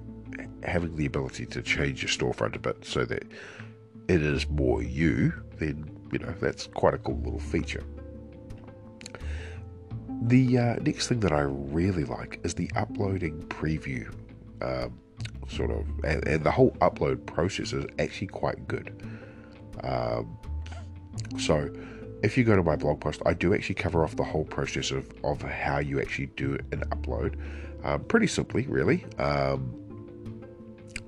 having 0.63 0.95
the 0.95 1.05
ability 1.05 1.45
to 1.45 1.61
change 1.61 2.01
your 2.01 2.09
storefront 2.09 2.55
a 2.55 2.59
bit 2.59 2.83
so 2.85 3.05
that 3.05 3.23
it 4.07 4.21
is 4.21 4.47
more 4.49 4.81
you, 4.81 5.33
then 5.57 5.89
you 6.11 6.19
know, 6.19 6.33
that's 6.39 6.67
quite 6.67 6.93
a 6.93 6.97
cool 6.97 7.19
little 7.19 7.39
feature. 7.39 7.83
The 10.23 10.57
uh, 10.57 10.75
next 10.81 11.07
thing 11.07 11.19
that 11.21 11.31
I 11.31 11.41
really 11.41 12.03
like 12.03 12.39
is 12.43 12.53
the 12.53 12.69
uploading 12.75 13.41
preview, 13.47 14.13
um, 14.61 14.99
sort 15.47 15.71
of, 15.71 15.85
and, 16.03 16.25
and, 16.27 16.43
the 16.43 16.51
whole 16.51 16.71
upload 16.81 17.25
process 17.25 17.73
is 17.73 17.85
actually 17.99 18.27
quite 18.27 18.67
good. 18.67 18.95
Um, 19.83 20.37
so, 21.37 21.69
if 22.23 22.37
you 22.37 22.43
go 22.43 22.55
to 22.55 22.63
my 22.63 22.75
blog 22.75 22.99
post, 23.01 23.21
I 23.25 23.33
do 23.33 23.53
actually 23.53 23.75
cover 23.75 24.03
off 24.03 24.15
the 24.15 24.23
whole 24.23 24.45
process 24.45 24.91
of, 24.91 25.09
of 25.23 25.41
how 25.41 25.79
you 25.79 25.99
actually 25.99 26.27
do 26.27 26.57
an 26.71 26.83
upload. 26.91 27.35
Um, 27.83 28.03
pretty 28.03 28.27
simply, 28.27 28.67
really. 28.67 29.05
Um, 29.17 29.77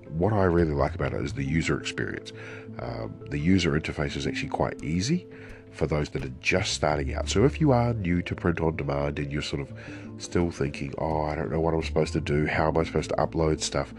what 0.09 0.33
I 0.33 0.43
really 0.45 0.73
like 0.73 0.95
about 0.95 1.13
it 1.13 1.23
is 1.23 1.33
the 1.33 1.43
user 1.43 1.79
experience. 1.79 2.31
Um, 2.79 3.13
the 3.29 3.37
user 3.37 3.79
interface 3.79 4.15
is 4.15 4.25
actually 4.25 4.49
quite 4.49 4.83
easy 4.83 5.27
for 5.71 5.87
those 5.87 6.09
that 6.09 6.23
are 6.23 6.33
just 6.39 6.73
starting 6.73 7.13
out. 7.13 7.29
So 7.29 7.45
if 7.45 7.59
you 7.59 7.71
are 7.71 7.93
new 7.93 8.21
to 8.23 8.35
print 8.35 8.61
on 8.61 8.75
demand 8.75 9.17
and 9.17 9.31
you're 9.31 9.41
sort 9.41 9.61
of 9.61 9.73
still 10.17 10.51
thinking, 10.51 10.93
oh, 10.99 11.23
I 11.23 11.35
don't 11.35 11.51
know 11.51 11.59
what 11.59 11.73
I'm 11.73 11.83
supposed 11.83 12.13
to 12.13 12.21
do, 12.21 12.45
how 12.45 12.67
am 12.67 12.77
I 12.77 12.83
supposed 12.83 13.09
to 13.09 13.15
upload 13.15 13.61
stuff, 13.61 13.93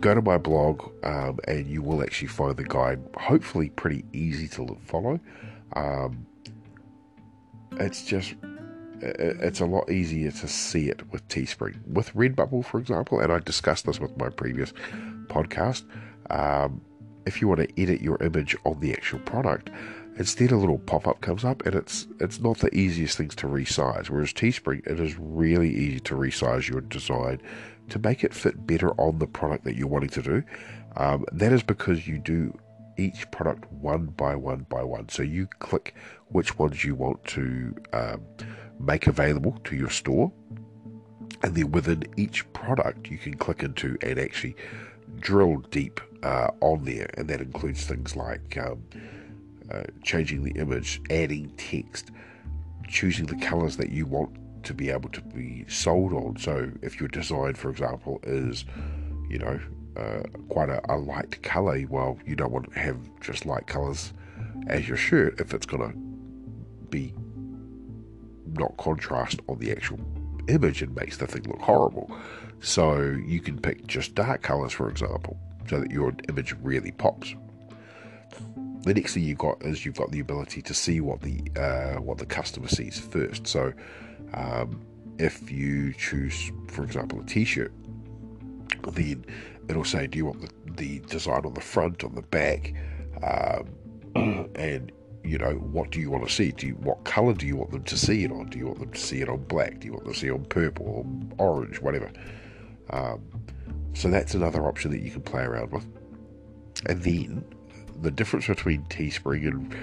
go 0.00 0.14
to 0.14 0.22
my 0.22 0.38
blog 0.38 0.90
um, 1.04 1.38
and 1.46 1.66
you 1.66 1.82
will 1.82 2.02
actually 2.02 2.28
find 2.28 2.56
the 2.56 2.64
guide 2.64 3.00
hopefully 3.16 3.70
pretty 3.70 4.04
easy 4.12 4.48
to 4.48 4.76
follow. 4.84 5.20
Um, 5.74 6.26
it's 7.72 8.04
just 8.04 8.34
it's 9.02 9.60
a 9.60 9.66
lot 9.66 9.90
easier 9.90 10.30
to 10.30 10.48
see 10.48 10.88
it 10.88 11.10
with 11.10 11.26
Teespring. 11.28 11.84
With 11.86 12.14
Redbubble, 12.14 12.64
for 12.64 12.78
example, 12.78 13.18
and 13.18 13.32
I 13.32 13.40
discussed 13.40 13.86
this 13.86 13.98
with 13.98 14.16
my 14.16 14.28
previous 14.28 14.72
podcast, 15.26 15.82
um, 16.30 16.80
if 17.26 17.40
you 17.40 17.48
want 17.48 17.60
to 17.60 17.80
edit 17.80 18.00
your 18.00 18.22
image 18.22 18.56
on 18.64 18.80
the 18.80 18.92
actual 18.92 19.20
product, 19.20 19.70
instead 20.16 20.52
a 20.52 20.56
little 20.56 20.78
pop-up 20.78 21.20
comes 21.20 21.44
up 21.44 21.64
and 21.64 21.74
it's 21.74 22.06
it's 22.20 22.40
not 22.40 22.58
the 22.58 22.74
easiest 22.74 23.16
things 23.16 23.34
to 23.36 23.46
resize. 23.46 24.10
Whereas 24.10 24.32
Teespring, 24.32 24.86
it 24.86 25.00
is 25.00 25.18
really 25.18 25.70
easy 25.70 26.00
to 26.00 26.14
resize 26.14 26.68
your 26.68 26.80
design 26.80 27.40
to 27.88 27.98
make 27.98 28.24
it 28.24 28.34
fit 28.34 28.66
better 28.66 28.90
on 29.00 29.18
the 29.18 29.26
product 29.26 29.64
that 29.64 29.76
you're 29.76 29.88
wanting 29.88 30.10
to 30.10 30.22
do. 30.22 30.42
Um, 30.96 31.24
that 31.32 31.52
is 31.52 31.62
because 31.62 32.06
you 32.06 32.18
do 32.18 32.56
each 32.98 33.30
product 33.30 33.70
one 33.72 34.06
by 34.06 34.36
one 34.36 34.66
by 34.68 34.82
one. 34.82 35.08
So 35.08 35.22
you 35.22 35.46
click 35.58 35.94
which 36.28 36.58
ones 36.58 36.84
you 36.84 36.94
want 36.94 37.24
to 37.24 37.74
um, 37.92 38.22
make 38.78 39.06
available 39.06 39.58
to 39.64 39.76
your 39.76 39.90
store. 39.90 40.32
And 41.42 41.54
then 41.54 41.72
within 41.72 42.04
each 42.16 42.50
product, 42.52 43.08
you 43.10 43.18
can 43.18 43.34
click 43.34 43.62
into 43.62 43.96
and 44.02 44.18
actually 44.18 44.54
drill 45.20 45.58
deep 45.70 46.00
uh, 46.22 46.48
on 46.60 46.84
there. 46.84 47.10
And 47.14 47.28
that 47.28 47.40
includes 47.40 47.84
things 47.84 48.16
like 48.16 48.56
um, 48.58 48.82
uh, 49.70 49.84
changing 50.02 50.44
the 50.44 50.52
image, 50.52 51.00
adding 51.10 51.52
text, 51.56 52.10
choosing 52.88 53.26
the 53.26 53.36
colors 53.36 53.76
that 53.76 53.90
you 53.90 54.06
want 54.06 54.36
to 54.64 54.74
be 54.74 54.90
able 54.90 55.08
to 55.10 55.20
be 55.20 55.64
sold 55.68 56.12
on. 56.12 56.36
So 56.36 56.70
if 56.82 57.00
your 57.00 57.08
design, 57.08 57.54
for 57.54 57.70
example, 57.70 58.20
is, 58.22 58.64
you 59.28 59.38
know, 59.38 59.60
uh, 59.96 60.22
quite 60.48 60.68
a, 60.68 60.80
a, 60.92 60.96
light 60.96 61.42
color, 61.42 61.78
well, 61.88 62.18
you 62.24 62.34
don't 62.36 62.52
want 62.52 62.72
to 62.72 62.78
have 62.78 62.96
just 63.20 63.44
light 63.44 63.66
colors 63.66 64.12
as 64.68 64.88
your 64.88 64.96
shirt 64.96 65.38
if 65.40 65.52
it's 65.52 65.66
going 65.66 65.92
to 65.92 65.98
be 66.88 67.12
not 68.54 68.76
contrast 68.76 69.40
on 69.48 69.58
the 69.58 69.70
actual 69.70 69.98
image 70.48 70.82
and 70.82 70.94
makes 70.94 71.16
the 71.16 71.26
thing 71.26 71.42
look 71.44 71.60
horrible. 71.60 72.14
So 72.62 73.18
you 73.26 73.40
can 73.40 73.60
pick 73.60 73.86
just 73.86 74.14
dark 74.14 74.42
colors, 74.42 74.72
for 74.72 74.88
example, 74.88 75.36
so 75.68 75.80
that 75.80 75.90
your 75.90 76.14
image 76.28 76.54
really 76.62 76.92
pops. 76.92 77.34
The 78.82 78.94
next 78.94 79.14
thing 79.14 79.24
you've 79.24 79.38
got 79.38 79.62
is 79.62 79.84
you've 79.84 79.96
got 79.96 80.12
the 80.12 80.20
ability 80.20 80.62
to 80.62 80.74
see 80.74 81.00
what 81.00 81.20
the 81.20 81.42
uh, 81.60 82.00
what 82.00 82.18
the 82.18 82.26
customer 82.26 82.68
sees 82.68 82.98
first. 82.98 83.46
So 83.46 83.72
um, 84.34 84.84
if 85.18 85.50
you 85.50 85.92
choose, 85.92 86.52
for 86.68 86.84
example, 86.84 87.20
a 87.20 87.24
T-shirt, 87.24 87.72
then 88.92 89.24
it'll 89.68 89.84
say, 89.84 90.06
do 90.06 90.18
you 90.18 90.26
want 90.26 90.40
the, 90.40 90.72
the 90.72 90.98
design 91.06 91.44
on 91.44 91.54
the 91.54 91.60
front, 91.60 92.04
on 92.04 92.14
the 92.14 92.22
back, 92.22 92.74
um, 93.22 94.50
and 94.56 94.90
you 95.24 95.38
know, 95.38 95.52
what 95.52 95.90
do 95.90 96.00
you 96.00 96.10
want 96.10 96.26
to 96.26 96.32
see? 96.32 96.50
Do 96.50 96.66
you, 96.66 96.74
what 96.74 97.04
color 97.04 97.34
do 97.34 97.46
you 97.46 97.56
want 97.56 97.70
them 97.70 97.84
to 97.84 97.96
see 97.96 98.24
it 98.24 98.32
on? 98.32 98.50
Do 98.50 98.58
you 98.58 98.66
want 98.66 98.80
them 98.80 98.90
to 98.90 99.00
see 99.00 99.20
it 99.20 99.28
on 99.28 99.44
black? 99.44 99.78
Do 99.80 99.86
you 99.86 99.92
want 99.92 100.04
them 100.04 100.12
to 100.12 100.18
see 100.18 100.26
it 100.28 100.32
on 100.32 100.44
purple 100.46 100.86
or 101.38 101.46
orange, 101.46 101.80
whatever? 101.80 102.10
Um, 102.92 103.22
so 103.94 104.08
that's 104.08 104.34
another 104.34 104.66
option 104.66 104.90
that 104.92 105.02
you 105.02 105.10
can 105.10 105.22
play 105.22 105.42
around 105.42 105.72
with. 105.72 105.86
And 106.86 107.02
then 107.02 107.44
the 108.00 108.10
difference 108.10 108.46
between 108.46 108.82
Teespring 108.84 109.46
and 109.46 109.74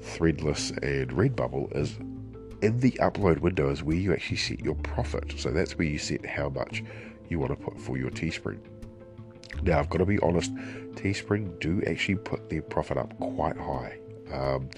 Threadless 0.00 0.70
and 0.82 1.10
Redbubble 1.10 1.74
is 1.76 1.96
in 2.62 2.80
the 2.80 2.92
upload 2.92 3.40
window 3.40 3.70
is 3.70 3.82
where 3.82 3.96
you 3.96 4.12
actually 4.12 4.36
set 4.36 4.60
your 4.60 4.74
profit. 4.76 5.34
So 5.38 5.50
that's 5.50 5.76
where 5.76 5.86
you 5.86 5.98
set 5.98 6.24
how 6.24 6.48
much 6.48 6.84
you 7.28 7.38
want 7.38 7.50
to 7.50 7.56
put 7.56 7.80
for 7.80 7.96
your 7.96 8.10
Teespring. 8.10 8.60
Now, 9.62 9.78
I've 9.78 9.88
got 9.88 9.98
to 9.98 10.06
be 10.06 10.18
honest, 10.20 10.54
Teespring 10.94 11.58
do 11.60 11.82
actually 11.86 12.16
put 12.16 12.50
their 12.50 12.62
profit 12.62 12.96
up 12.96 13.18
quite 13.18 13.56
high. 13.56 13.98
Um, 14.32 14.68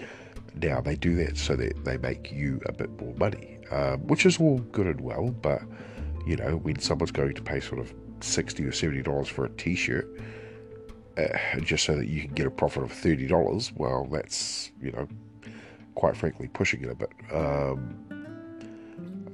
now 0.63 0.81
they 0.81 0.97
do 0.97 1.15
that 1.17 1.37
so 1.37 1.57
that 1.57 1.85
they 1.85 1.99
make 1.99 2.33
you 2.33 2.61
a 2.67 2.73
bit 2.73 2.91
more 3.01 3.15
money, 3.15 3.59
um, 3.71 4.07
which 4.07 4.27
is 4.27 4.39
all 4.39 4.59
good 4.59 4.87
and 4.87 5.01
well. 5.01 5.31
But 5.31 5.63
you 6.27 6.37
know, 6.37 6.57
when 6.57 6.79
someone's 6.79 7.13
going 7.13 7.35
to 7.35 7.43
pay 7.43 7.61
sort 7.61 7.81
of 7.81 7.95
sixty 8.21 8.65
or 8.65 8.73
seventy 8.73 9.03
dollars 9.03 9.29
for 9.29 9.45
a 9.45 9.51
T-shirt, 9.51 10.09
uh, 11.17 11.61
just 11.61 11.85
so 11.85 11.97
that 11.97 12.09
you 12.09 12.23
can 12.23 12.35
get 12.35 12.47
a 12.47 12.51
profit 12.51 12.83
of 12.83 12.93
thirty 12.93 13.27
dollars, 13.27 13.73
well, 13.77 14.07
that's 14.11 14.73
you 14.83 14.93
know, 14.93 15.09
quite 15.95 16.17
frankly, 16.17 16.49
pushing 16.49 16.83
it 16.83 16.91
a 16.91 16.95
bit. 16.95 17.11
Um, 17.33 18.03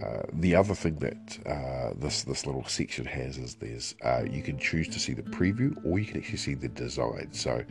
uh, 0.05 0.23
the 0.33 0.55
other 0.55 0.75
thing 0.75 0.97
that 0.97 1.39
uh, 1.47 1.95
this 1.97 2.25
this 2.25 2.45
little 2.45 2.65
section 2.65 3.07
has 3.07 3.39
is 3.39 3.55
there's 3.55 3.95
uh, 4.05 4.25
you 4.29 4.43
can 4.43 4.59
choose 4.59 4.89
to 4.89 4.99
see 4.99 5.13
the 5.13 5.23
preview 5.23 5.75
or 5.87 5.99
you 5.99 6.05
can 6.05 6.19
actually 6.19 6.39
see 6.39 6.55
the 6.55 6.69
design. 6.69 7.29
So 7.33 7.65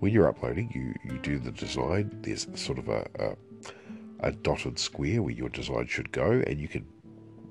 when 0.00 0.12
you're 0.12 0.28
uploading, 0.28 0.70
you, 0.74 1.10
you 1.10 1.18
do 1.20 1.38
the 1.38 1.50
design. 1.52 2.10
There's 2.20 2.46
sort 2.54 2.78
of 2.78 2.88
a, 2.88 3.06
a, 3.18 4.28
a 4.28 4.32
dotted 4.32 4.78
square 4.78 5.22
where 5.22 5.32
your 5.32 5.48
design 5.48 5.86
should 5.86 6.12
go, 6.12 6.42
and 6.46 6.60
you 6.60 6.68
can 6.68 6.84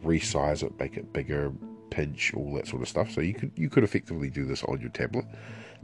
resize 0.04 0.64
it, 0.64 0.78
make 0.80 0.98
it 0.98 1.14
bigger, 1.14 1.52
pinch, 1.90 2.34
all 2.34 2.54
that 2.56 2.68
sort 2.68 2.82
of 2.82 2.88
stuff. 2.88 3.12
So 3.12 3.22
you 3.22 3.34
could 3.34 3.52
you 3.56 3.70
could 3.70 3.84
effectively 3.84 4.30
do 4.30 4.46
this 4.46 4.64
on 4.64 4.80
your 4.82 4.90
tablet. 4.90 5.26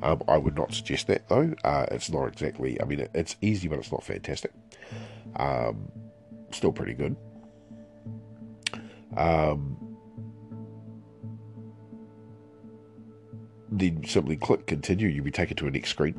Um, 0.02 0.24
I 0.28 0.38
would 0.38 0.56
not 0.56 0.74
suggest 0.74 1.08
that 1.08 1.28
though. 1.30 1.54
Uh, 1.64 1.86
it's 1.92 2.10
not 2.10 2.28
exactly. 2.28 2.82
I 2.82 2.86
mean, 2.86 3.02
it, 3.02 3.12
it's 3.14 3.36
easy, 3.42 3.68
but 3.68 3.80
it's 3.80 3.92
not 3.92 4.04
fantastic. 4.04 4.52
Um, 5.36 5.92
still 6.52 6.72
pretty 6.72 6.94
good. 6.94 7.16
Um, 9.18 9.98
then 13.72 14.04
simply 14.06 14.38
click 14.38 14.68
continue. 14.68 15.08
You'll 15.08 15.26
be 15.26 15.32
taken 15.32 15.58
to 15.58 15.68
a 15.68 15.72
next 15.72 15.90
screen 15.90 16.16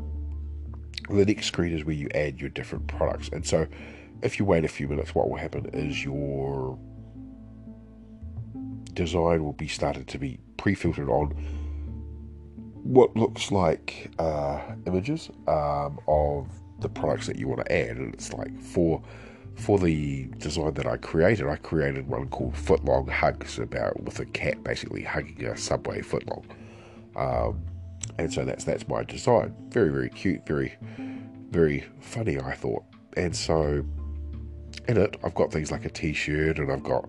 the 1.16 1.24
next 1.24 1.46
screen 1.46 1.72
is 1.72 1.84
where 1.84 1.94
you 1.94 2.08
add 2.14 2.40
your 2.40 2.50
different 2.50 2.86
products. 2.86 3.28
And 3.32 3.46
so 3.46 3.66
if 4.22 4.38
you 4.38 4.44
wait 4.44 4.64
a 4.64 4.68
few 4.68 4.88
minutes, 4.88 5.14
what 5.14 5.28
will 5.28 5.36
happen 5.36 5.66
is 5.72 6.04
your 6.04 6.78
design 8.90 9.44
will 9.44 9.52
be 9.52 9.68
started 9.68 10.08
to 10.08 10.18
be 10.18 10.38
pre-filtered 10.56 11.08
on 11.08 11.30
what 12.82 13.14
looks 13.16 13.50
like 13.52 14.10
uh, 14.18 14.60
images 14.86 15.30
um, 15.46 15.98
of 16.08 16.48
the 16.80 16.88
products 16.88 17.26
that 17.26 17.38
you 17.38 17.46
want 17.46 17.64
to 17.64 17.72
add. 17.72 17.96
And 17.96 18.14
it's 18.14 18.32
like 18.32 18.58
for 18.60 19.02
for 19.56 19.78
the 19.78 20.24
design 20.38 20.72
that 20.74 20.86
I 20.86 20.96
created, 20.96 21.46
I 21.46 21.56
created 21.56 22.08
one 22.08 22.28
called 22.28 22.54
Footlong 22.54 23.10
Hugs 23.10 23.58
about 23.58 24.02
with 24.02 24.18
a 24.20 24.24
cat 24.26 24.62
basically 24.64 25.02
hugging 25.02 25.44
a 25.44 25.56
subway 25.56 26.00
footlong. 26.00 26.44
Um, 27.16 27.60
and 28.18 28.32
so 28.32 28.44
that's 28.44 28.64
that's 28.64 28.88
my 28.88 29.04
design. 29.04 29.54
Very 29.68 29.90
very 29.90 30.08
cute, 30.08 30.46
very 30.46 30.76
very 31.50 31.84
funny. 32.00 32.38
I 32.40 32.54
thought, 32.54 32.84
and 33.16 33.34
so 33.36 33.84
in 34.88 34.96
it 34.96 35.16
I've 35.22 35.34
got 35.34 35.52
things 35.52 35.70
like 35.70 35.84
a 35.84 35.90
T-shirt 35.90 36.58
and 36.58 36.72
I've 36.72 36.82
got 36.82 37.08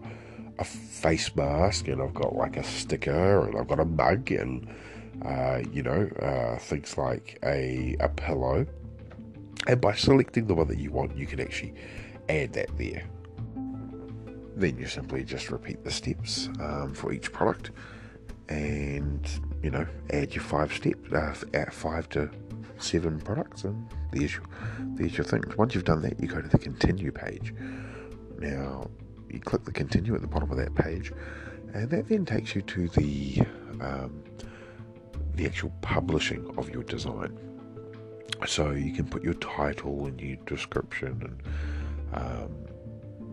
a 0.60 0.64
face 0.64 1.36
mask 1.36 1.88
and 1.88 2.02
I've 2.02 2.14
got 2.14 2.36
like 2.36 2.58
a 2.58 2.64
sticker 2.64 3.48
and 3.48 3.58
I've 3.58 3.68
got 3.68 3.80
a 3.80 3.86
mug 3.86 4.32
and 4.32 4.68
uh, 5.26 5.62
you 5.72 5.84
know 5.84 6.10
uh, 6.22 6.58
things 6.60 6.98
like 6.98 7.40
a 7.44 7.96
a 8.00 8.10
pillow. 8.10 8.66
And 9.68 9.80
by 9.80 9.94
selecting 9.94 10.48
the 10.48 10.56
one 10.56 10.68
that 10.70 10.80
you 10.80 10.92
want, 10.92 11.16
you 11.16 11.28
can 11.28 11.40
actually 11.40 11.76
add 12.30 12.54
that 12.54 12.76
there. 12.78 13.04
Then 14.56 14.78
you 14.78 14.88
simply 14.88 15.24
just 15.24 15.52
repeat 15.52 15.84
the 15.84 15.92
steps 15.92 16.50
um, 16.60 16.94
for 16.94 17.14
each 17.14 17.32
product 17.32 17.72
and 18.52 19.28
you 19.64 19.72
know 19.72 19.86
add 20.10 20.34
your 20.36 20.44
five 20.44 20.74
step 20.74 20.96
uh, 21.14 21.34
at 21.54 21.74
five 21.74 22.10
to 22.10 22.30
seven 22.80 23.20
products 23.20 23.64
and 23.64 23.88
there's 24.12 24.34
your 24.34 24.44
there's 24.96 25.18
your 25.18 25.24
things 25.24 25.56
once 25.58 25.74
you've 25.74 25.86
done 25.86 26.02
that 26.02 26.20
you 26.20 26.28
go 26.28 26.42
to 26.42 26.48
the 26.50 26.58
continue 26.58 27.12
page 27.12 27.54
now 28.40 28.86
you 29.34 29.40
click 29.40 29.64
the 29.64 29.72
continue 29.72 30.16
at 30.16 30.22
the 30.22 30.28
bottom 30.28 30.52
of 30.52 30.58
that 30.58 30.76
page 30.76 31.12
and 31.74 31.90
that 31.90 32.08
then 32.08 32.26
takes 32.26 32.56
you 32.56 32.62
to 32.62 32.88
the 32.90 33.42
um, 33.80 34.24
the 35.36 35.46
actual 35.46 35.72
publishing 35.82 36.54
of 36.58 36.70
your 36.70 36.84
design. 36.84 37.38
So 38.46 38.72
you 38.72 38.92
can 38.92 39.06
put 39.06 39.24
your 39.24 39.36
title 39.36 40.06
and 40.08 40.20
your 40.20 40.38
description 40.46 41.40
and 42.14 42.22
um, 42.22 42.52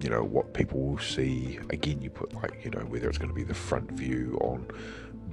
you 0.00 0.08
know 0.08 0.22
what 0.22 0.54
people 0.54 0.80
will 0.80 0.98
see. 0.98 1.58
Again 1.70 2.00
you 2.00 2.11
put 2.11 2.32
like 2.34 2.64
you 2.64 2.70
know 2.70 2.80
whether 2.80 3.08
it's 3.08 3.18
going 3.18 3.30
to 3.30 3.34
be 3.34 3.42
the 3.44 3.54
front 3.54 3.90
view 3.92 4.38
on 4.40 4.66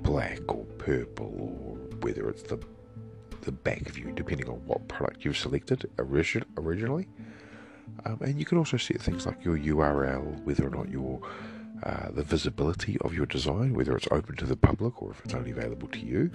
black 0.02 0.40
or 0.54 0.66
purple 0.78 1.26
or 1.26 1.98
whether 2.02 2.30
it's 2.30 2.44
the 2.44 2.60
the 3.42 3.52
back 3.52 3.82
view 3.90 4.12
depending 4.16 4.50
on 4.50 4.56
what 4.66 4.88
product 4.88 5.24
you've 5.24 5.38
selected 5.38 5.88
originally 6.00 7.08
um, 8.06 8.20
and 8.22 8.40
you 8.40 8.46
can 8.46 8.58
also 8.58 8.78
set 8.78 9.02
things 9.02 9.26
like 9.26 9.44
your 9.44 9.58
URL 9.58 10.44
whether 10.44 10.68
or 10.68 10.70
not 10.70 10.90
you're 10.90 11.22
uh, 11.84 12.10
the 12.12 12.24
visibility 12.24 12.98
of 13.02 13.14
your 13.14 13.26
design, 13.26 13.74
whether 13.74 13.96
it's 13.96 14.08
open 14.12 14.36
to 14.38 14.46
the 14.46 14.56
public 14.56 15.02
or 15.02 15.12
if 15.12 15.22
it's 15.26 15.34
only 15.34 15.52
available 15.52 15.88
to 15.90 16.00
you. 16.00 16.32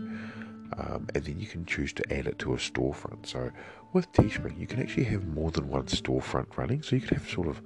Um, 0.76 1.08
and 1.14 1.24
then 1.24 1.40
you 1.40 1.46
can 1.46 1.64
choose 1.66 1.92
to 1.94 2.12
add 2.12 2.26
it 2.26 2.38
to 2.40 2.54
a 2.54 2.56
storefront. 2.56 3.26
So 3.26 3.50
with 3.92 4.12
Teespring, 4.12 4.58
you 4.60 4.66
can 4.66 4.80
actually 4.80 5.04
have 5.04 5.26
more 5.26 5.50
than 5.50 5.68
one 5.68 5.86
storefront 5.86 6.56
running. 6.56 6.82
So 6.82 6.94
you 6.94 7.02
could 7.02 7.18
have 7.18 7.28
sort 7.28 7.48
of 7.48 7.60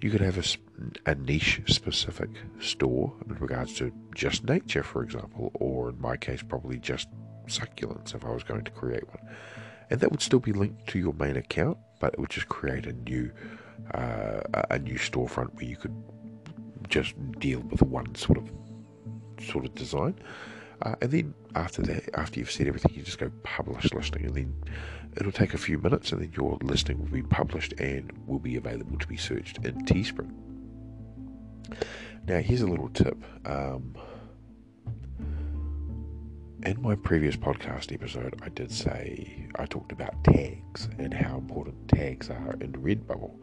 you 0.00 0.10
could 0.10 0.20
have 0.20 0.38
a, 0.38 1.10
a 1.10 1.14
niche 1.16 1.60
specific 1.66 2.30
store 2.60 3.12
in 3.28 3.34
regards 3.34 3.74
to 3.78 3.92
just 4.14 4.44
nature, 4.44 4.84
for 4.84 5.02
example, 5.02 5.50
or 5.54 5.90
in 5.90 6.00
my 6.00 6.16
case, 6.16 6.40
probably 6.40 6.78
just 6.78 7.08
succulents 7.48 8.14
if 8.14 8.24
I 8.24 8.30
was 8.30 8.44
going 8.44 8.62
to 8.64 8.70
create 8.70 9.06
one. 9.08 9.34
And 9.90 10.00
that 10.00 10.10
would 10.10 10.20
still 10.22 10.40
be 10.40 10.52
linked 10.52 10.86
to 10.88 10.98
your 10.98 11.14
main 11.14 11.36
account, 11.36 11.78
but 12.00 12.14
it 12.14 12.20
would 12.20 12.30
just 12.30 12.48
create 12.48 12.86
a 12.86 12.92
new 12.92 13.30
uh, 13.94 14.40
a 14.70 14.78
new 14.78 14.96
storefront 14.96 15.54
where 15.54 15.64
you 15.64 15.76
could 15.76 15.94
just 16.88 17.14
deal 17.38 17.60
with 17.60 17.82
one 17.82 18.14
sort 18.14 18.38
of 18.38 18.50
sort 19.42 19.64
of 19.64 19.74
design. 19.74 20.14
Uh, 20.82 20.94
and 21.00 21.10
then 21.10 21.34
after 21.54 21.82
that, 21.82 22.08
after 22.14 22.38
you've 22.38 22.50
said 22.50 22.68
everything, 22.68 22.94
you 22.94 23.02
just 23.02 23.18
go 23.18 23.30
publish 23.42 23.92
listing, 23.92 24.24
and 24.26 24.34
then 24.34 24.54
it'll 25.16 25.32
take 25.32 25.54
a 25.54 25.58
few 25.58 25.78
minutes, 25.78 26.12
and 26.12 26.20
then 26.20 26.32
your 26.36 26.58
listing 26.62 26.98
will 26.98 27.10
be 27.10 27.22
published 27.22 27.72
and 27.80 28.12
will 28.26 28.38
be 28.38 28.56
available 28.56 28.96
to 28.98 29.06
be 29.06 29.16
searched 29.16 29.58
in 29.64 29.84
Teespring. 29.86 30.32
Now, 32.26 32.38
here's 32.38 32.60
a 32.60 32.66
little 32.66 32.90
tip. 32.90 33.16
Um, 33.46 33.94
in 36.64 36.82
my 36.82 36.94
previous 36.96 37.36
podcast 37.36 37.92
episode, 37.92 38.40
I 38.42 38.48
did 38.48 38.72
say 38.72 39.48
I 39.56 39.66
talked 39.66 39.92
about 39.92 40.22
tags 40.24 40.88
and 40.98 41.14
how 41.14 41.38
important 41.38 41.88
tags 41.88 42.30
are 42.30 42.54
in 42.60 42.72
Redbubble. 42.72 43.36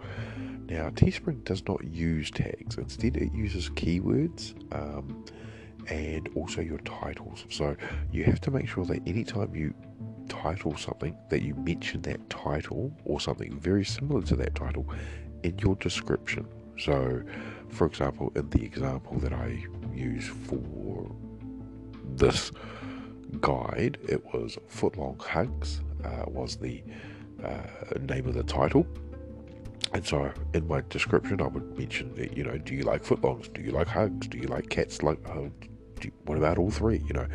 Now, 0.69 0.89
Teespring 0.89 1.43
does 1.43 1.65
not 1.67 1.83
use 1.83 2.29
tags, 2.31 2.77
instead, 2.77 3.17
it 3.17 3.33
uses 3.33 3.69
keywords. 3.69 4.53
Um, 4.73 5.25
and 5.87 6.27
also 6.35 6.61
your 6.61 6.79
titles. 6.79 7.45
So 7.51 7.75
you 8.11 8.23
have 8.23 8.41
to 8.41 8.49
make 8.49 8.67
sure 8.67 8.85
that 8.85 9.07
anytime 9.07 9.53
you 9.53 9.71
title 10.27 10.75
something, 10.75 11.15
that 11.29 11.43
you 11.43 11.53
mention 11.53 12.01
that 12.03 12.27
title 12.27 12.91
or 13.05 13.19
something 13.19 13.59
very 13.59 13.85
similar 13.85 14.23
to 14.23 14.35
that 14.37 14.55
title 14.55 14.87
in 15.43 15.57
your 15.59 15.75
description. 15.75 16.47
So, 16.79 17.21
for 17.69 17.85
example, 17.85 18.31
in 18.35 18.49
the 18.49 18.63
example 18.63 19.19
that 19.19 19.31
I 19.31 19.63
use 19.93 20.27
for 20.27 21.15
this 22.15 22.51
guide, 23.35 23.97
it 24.07 24.23
was 24.33 24.57
Footlong 24.69 25.21
Hugs, 25.21 25.81
uh, 26.03 26.25
was 26.27 26.55
the 26.55 26.83
uh, 27.43 27.59
name 28.01 28.27
of 28.27 28.33
the 28.33 28.43
title. 28.43 28.85
And 29.93 30.05
so 30.05 30.31
in 30.53 30.67
my 30.67 30.83
description, 30.89 31.41
I 31.41 31.47
would 31.47 31.77
mention 31.77 32.13
that, 32.15 32.35
you 32.35 32.43
know, 32.43 32.57
do 32.57 32.73
you 32.75 32.83
like 32.83 33.03
footlongs? 33.03 33.53
Do 33.53 33.61
you 33.61 33.71
like 33.71 33.87
hugs? 33.87 34.27
Do 34.27 34.37
you 34.37 34.47
like 34.47 34.69
cats? 34.69 35.01
Like, 35.01 35.19
uh, 35.29 35.49
you, 36.01 36.11
what 36.25 36.37
about 36.37 36.57
all 36.57 36.71
three? 36.71 37.01
You 37.07 37.13
know, 37.13 37.27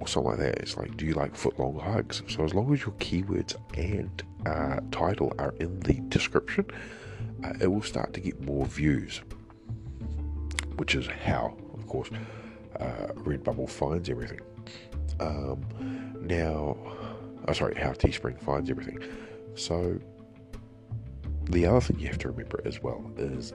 or 0.00 0.06
something 0.06 0.30
like 0.30 0.40
that. 0.40 0.58
It's 0.58 0.76
like, 0.76 0.96
do 0.96 1.06
you 1.06 1.14
like 1.14 1.34
footlong 1.34 1.80
hugs? 1.80 2.22
So 2.28 2.44
as 2.44 2.54
long 2.54 2.72
as 2.72 2.80
your 2.80 2.94
keywords 2.96 3.56
and 3.76 4.22
uh, 4.46 4.80
title 4.90 5.32
are 5.38 5.54
in 5.58 5.80
the 5.80 5.94
description, 6.08 6.66
uh, 7.44 7.54
it 7.60 7.66
will 7.66 7.82
start 7.82 8.12
to 8.14 8.20
get 8.20 8.40
more 8.42 8.66
views. 8.66 9.22
Which 10.76 10.94
is 10.94 11.06
how, 11.06 11.56
of 11.74 11.86
course, 11.86 12.10
uh, 12.78 13.08
Redbubble 13.14 13.68
finds 13.68 14.10
everything. 14.10 14.40
Um, 15.20 15.64
now, 16.20 16.76
oh, 17.46 17.52
sorry, 17.52 17.74
how 17.76 17.92
Teespring 17.92 18.40
finds 18.40 18.70
everything. 18.70 18.98
So 19.54 19.98
the 21.44 21.66
other 21.66 21.80
thing 21.80 21.98
you 21.98 22.08
have 22.08 22.18
to 22.18 22.30
remember 22.30 22.60
as 22.64 22.82
well 22.82 23.10
is 23.16 23.52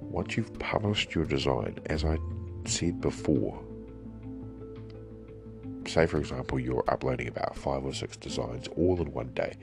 once 0.00 0.36
you've 0.36 0.56
published 0.58 1.14
your 1.14 1.24
design, 1.24 1.78
as 1.86 2.04
I 2.04 2.18
said 2.64 3.00
before, 3.00 3.62
say 5.88 6.06
for 6.06 6.18
example 6.18 6.58
you're 6.58 6.84
uploading 6.88 7.28
about 7.28 7.56
five 7.56 7.84
or 7.84 7.92
six 7.92 8.16
designs 8.16 8.68
all 8.76 9.00
in 9.00 9.12
one 9.12 9.28
day 9.34 9.54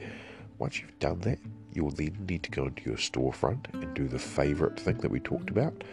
once 0.58 0.80
you've 0.80 0.98
done 1.00 1.20
that 1.20 1.38
you'll 1.74 1.92
then 1.92 2.16
need 2.28 2.44
to 2.44 2.52
go 2.52 2.66
into 2.66 2.84
your 2.84 2.98
storefront 2.98 3.66
and 3.74 3.94
do 3.94 4.08
the 4.08 4.20
favorite 4.20 4.80
thing 4.80 4.98
that 4.98 5.10
we 5.10 5.20
talked 5.20 5.50
about 5.50 5.84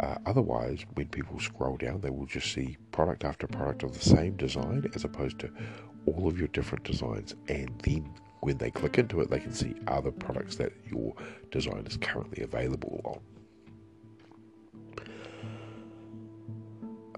uh, 0.00 0.16
otherwise 0.26 0.84
when 0.94 1.08
people 1.08 1.38
scroll 1.40 1.76
down 1.76 2.00
they 2.00 2.10
will 2.10 2.26
just 2.26 2.52
see 2.52 2.76
product 2.92 3.24
after 3.24 3.46
product 3.46 3.82
of 3.82 3.92
the 3.92 4.08
same 4.08 4.36
design 4.36 4.84
as 4.94 5.04
opposed 5.04 5.38
to 5.38 5.50
all 6.06 6.26
of 6.28 6.38
your 6.38 6.48
different 6.48 6.84
designs 6.84 7.34
and 7.48 7.70
then 7.82 8.08
when 8.40 8.58
they 8.58 8.70
click 8.70 8.98
into 8.98 9.20
it 9.20 9.30
they 9.30 9.40
can 9.40 9.52
see 9.52 9.74
other 9.86 10.10
products 10.10 10.56
that 10.56 10.72
your 10.90 11.14
design 11.50 11.84
is 11.86 11.96
currently 11.96 12.42
available 12.42 13.00
on 13.04 13.20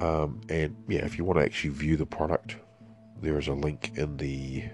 Um, 0.01 0.41
and 0.49 0.77
yeah, 0.89 1.05
if 1.05 1.19
you 1.19 1.25
want 1.25 1.39
to 1.39 1.45
actually 1.45 1.71
view 1.71 1.97
the 1.97 2.07
product, 2.07 2.57
there 3.21 3.39
is 3.39 3.49
a 3.49 3.53
link 3.53 3.93
in 3.97 4.17
the 4.17 4.65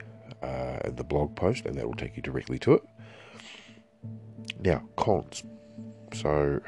uh, 0.43 0.79
in 0.85 0.97
the 0.97 1.05
blog 1.05 1.35
post, 1.35 1.65
and 1.65 1.77
that 1.77 1.87
will 1.87 1.95
take 1.95 2.17
you 2.17 2.23
directly 2.23 2.59
to 2.61 2.75
it. 2.75 2.83
Now, 4.61 4.83
cons. 4.97 5.43
So 6.13 6.61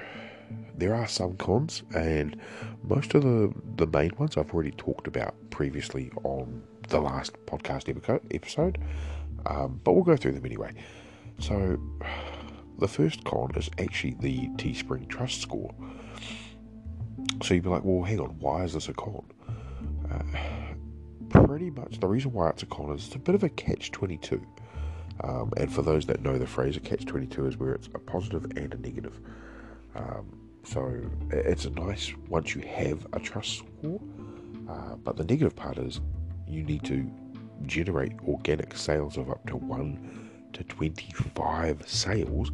there 0.76 0.94
are 0.94 1.06
some 1.06 1.36
cons, 1.36 1.82
and 1.94 2.36
most 2.82 3.14
of 3.14 3.22
the 3.22 3.52
the 3.76 3.86
main 3.86 4.12
ones 4.18 4.36
I've 4.36 4.52
already 4.52 4.72
talked 4.72 5.06
about 5.06 5.34
previously 5.50 6.10
on 6.24 6.62
the 6.88 7.00
last 7.00 7.34
podcast 7.46 7.88
episode. 8.32 8.78
Um, 9.46 9.80
but 9.84 9.92
we'll 9.92 10.04
go 10.04 10.16
through 10.16 10.32
them 10.32 10.46
anyway. 10.46 10.72
So 11.38 11.78
the 12.78 12.88
first 12.88 13.24
con 13.24 13.50
is 13.56 13.70
actually 13.78 14.16
the 14.20 14.48
Teespring 14.56 15.08
Trust 15.08 15.40
Score. 15.40 15.74
So 17.42 17.54
you'd 17.54 17.64
be 17.64 17.68
like, 17.68 17.84
well, 17.84 18.04
hang 18.04 18.20
on, 18.20 18.38
why 18.38 18.64
is 18.64 18.74
this 18.74 18.88
a 18.88 18.94
con? 18.94 19.24
Uh, 20.10 21.46
pretty 21.46 21.70
much 21.70 22.00
the 22.00 22.06
reason 22.06 22.32
why 22.32 22.50
it's 22.50 22.62
a 22.62 22.66
con 22.66 22.92
is 22.94 23.06
it's 23.06 23.14
a 23.14 23.18
bit 23.18 23.34
of 23.34 23.42
a 23.42 23.48
catch 23.48 23.92
22. 23.92 24.44
Um, 25.24 25.52
and 25.56 25.72
for 25.72 25.82
those 25.82 26.06
that 26.06 26.22
know 26.22 26.38
the 26.38 26.46
phrase, 26.46 26.76
a 26.76 26.80
catch 26.80 27.06
22 27.06 27.46
is 27.46 27.56
where 27.56 27.72
it's 27.72 27.88
a 27.94 27.98
positive 27.98 28.44
and 28.56 28.74
a 28.74 28.78
negative. 28.78 29.20
Um, 29.96 30.38
so 30.64 31.00
it's 31.30 31.64
a 31.64 31.70
nice 31.70 32.12
once 32.28 32.54
you 32.54 32.62
have 32.62 33.06
a 33.12 33.20
trust 33.20 33.58
score, 33.58 34.00
uh, 34.68 34.96
but 34.96 35.16
the 35.16 35.24
negative 35.24 35.56
part 35.56 35.78
is 35.78 36.00
you 36.46 36.62
need 36.62 36.84
to 36.84 37.10
generate 37.64 38.12
organic 38.26 38.76
sales 38.76 39.16
of 39.16 39.30
up 39.30 39.46
to 39.48 39.56
1 39.56 40.50
to 40.52 40.64
25 40.64 41.88
sales 41.88 42.50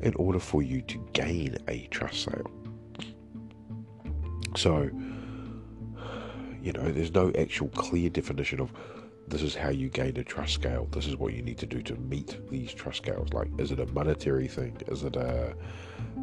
in 0.00 0.14
order 0.16 0.38
for 0.38 0.62
you 0.62 0.82
to 0.82 0.98
gain 1.12 1.56
a 1.68 1.86
trust 1.86 2.24
sale. 2.24 2.50
So, 4.56 4.90
you 6.62 6.72
know, 6.72 6.90
there's 6.90 7.14
no 7.14 7.32
actual 7.38 7.68
clear 7.68 8.10
definition 8.10 8.60
of 8.60 8.72
this 9.28 9.42
is 9.42 9.54
how 9.54 9.70
you 9.70 9.88
gain 9.88 10.16
a 10.16 10.24
trust 10.24 10.54
scale. 10.54 10.86
This 10.90 11.06
is 11.06 11.16
what 11.16 11.32
you 11.32 11.42
need 11.42 11.58
to 11.58 11.66
do 11.66 11.82
to 11.82 11.96
meet 11.96 12.38
these 12.50 12.74
trust 12.74 12.98
scales. 12.98 13.32
Like, 13.32 13.48
is 13.58 13.72
it 13.72 13.80
a 13.80 13.86
monetary 13.86 14.48
thing? 14.48 14.76
Is 14.88 15.02
it 15.02 15.16
a 15.16 15.54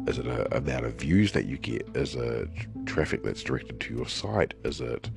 is 0.06 0.18
it 0.18 0.26
a 0.26 0.56
amount 0.56 0.86
of 0.86 0.94
views 0.94 1.32
that 1.32 1.46
you 1.46 1.58
get? 1.58 1.88
Is 1.94 2.14
it 2.14 2.48
traffic 2.86 3.22
that's 3.22 3.42
directed 3.42 3.80
to 3.80 3.94
your 3.94 4.06
site? 4.06 4.54
Is 4.64 4.80
it 4.80 5.10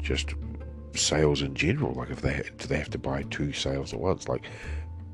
just 0.00 0.34
sales 0.94 1.42
in 1.42 1.54
general? 1.54 1.92
Like, 1.92 2.10
if 2.10 2.22
they 2.22 2.42
do 2.58 2.66
they 2.68 2.78
have 2.78 2.90
to 2.90 2.98
buy 2.98 3.22
two 3.24 3.52
sales 3.52 3.92
at 3.92 4.00
once? 4.00 4.28
Like, 4.28 4.46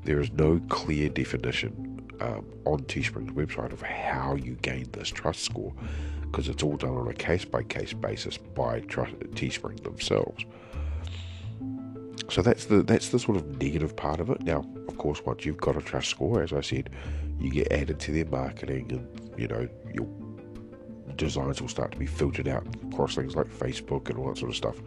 there 0.03 0.19
is 0.19 0.31
no 0.31 0.61
clear 0.69 1.09
definition 1.09 2.09
um, 2.21 2.45
on 2.65 2.79
Teespring's 2.83 3.33
website 3.33 3.73
of 3.73 3.81
how 3.81 4.35
you 4.35 4.55
gain 4.61 4.87
this 4.93 5.09
trust 5.09 5.41
score 5.41 5.73
because 6.21 6.47
it's 6.47 6.63
all 6.63 6.77
done 6.77 6.95
on 6.95 7.07
a 7.09 7.13
case 7.13 7.45
by 7.45 7.63
case 7.63 7.93
basis 7.93 8.37
by 8.37 8.79
Teespring 8.81 9.83
themselves. 9.83 10.45
So 12.29 12.41
that's 12.41 12.65
the 12.65 12.83
that's 12.83 13.09
the 13.09 13.19
sort 13.19 13.37
of 13.37 13.61
negative 13.61 13.95
part 13.95 14.19
of 14.19 14.29
it. 14.29 14.41
Now, 14.43 14.65
of 14.87 14.97
course, 14.97 15.21
once 15.25 15.45
you've 15.45 15.57
got 15.57 15.75
a 15.75 15.81
trust 15.81 16.09
score, 16.09 16.41
as 16.41 16.53
I 16.53 16.61
said, 16.61 16.89
you 17.39 17.51
get 17.51 17.71
added 17.71 17.99
to 18.01 18.11
their 18.11 18.25
marketing, 18.25 18.91
and 18.91 19.39
you 19.39 19.47
know 19.47 19.67
your 19.93 20.07
designs 21.15 21.61
will 21.61 21.69
start 21.69 21.91
to 21.91 21.97
be 21.97 22.05
filtered 22.05 22.47
out 22.47 22.65
across 22.91 23.15
things 23.15 23.35
like 23.35 23.47
Facebook 23.47 24.09
and 24.09 24.17
all 24.17 24.29
that 24.29 24.37
sort 24.37 24.51
of 24.51 24.55
stuff. 24.55 24.81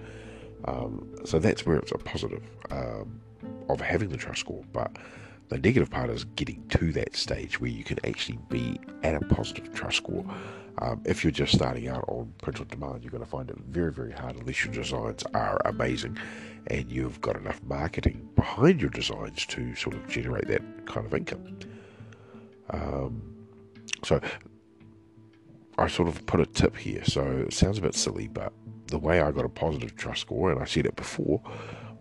Um, 0.64 1.08
so 1.24 1.38
that's 1.38 1.64
where 1.66 1.76
it's 1.76 1.92
a 1.92 1.98
positive 1.98 2.42
um, 2.70 3.20
of 3.68 3.80
having 3.80 4.08
the 4.08 4.16
trust 4.16 4.40
score, 4.40 4.64
but 4.72 4.96
the 5.48 5.58
negative 5.58 5.90
part 5.90 6.10
is 6.10 6.24
getting 6.24 6.66
to 6.68 6.92
that 6.92 7.14
stage 7.14 7.60
where 7.60 7.70
you 7.70 7.84
can 7.84 7.98
actually 8.04 8.38
be 8.48 8.80
at 9.02 9.14
a 9.14 9.20
positive 9.26 9.72
trust 9.72 9.98
score 9.98 10.24
um, 10.78 11.00
if 11.04 11.24
you're 11.24 11.30
just 11.30 11.54
starting 11.54 11.88
out 11.88 12.04
on 12.08 12.32
print 12.42 12.60
on 12.60 12.66
demand, 12.66 13.02
you're 13.02 13.10
going 13.10 13.24
to 13.24 13.28
find 13.28 13.48
it 13.48 13.56
very, 13.68 13.92
very 13.92 14.12
hard 14.12 14.36
unless 14.36 14.64
your 14.64 14.74
designs 14.74 15.24
are 15.34 15.60
amazing 15.64 16.18
and 16.66 16.90
you've 16.90 17.20
got 17.20 17.36
enough 17.36 17.62
marketing 17.62 18.28
behind 18.34 18.80
your 18.80 18.90
designs 18.90 19.46
to 19.46 19.74
sort 19.74 19.94
of 19.94 20.06
generate 20.08 20.46
that 20.48 20.62
kind 20.86 21.06
of 21.06 21.14
income. 21.14 21.58
Um, 22.70 23.22
so 24.04 24.20
I 25.78 25.86
sort 25.88 26.08
of 26.08 26.26
put 26.26 26.40
a 26.40 26.46
tip 26.46 26.76
here. 26.76 27.04
So 27.04 27.22
it 27.46 27.54
sounds 27.54 27.78
a 27.78 27.82
bit 27.82 27.94
silly, 27.94 28.28
but 28.28 28.52
the 28.88 28.98
way 28.98 29.20
I 29.20 29.30
got 29.30 29.44
a 29.44 29.48
positive 29.48 29.96
trust 29.96 30.22
score, 30.22 30.50
and 30.50 30.60
I 30.60 30.64
said 30.64 30.86
it 30.86 30.96
before, 30.96 31.40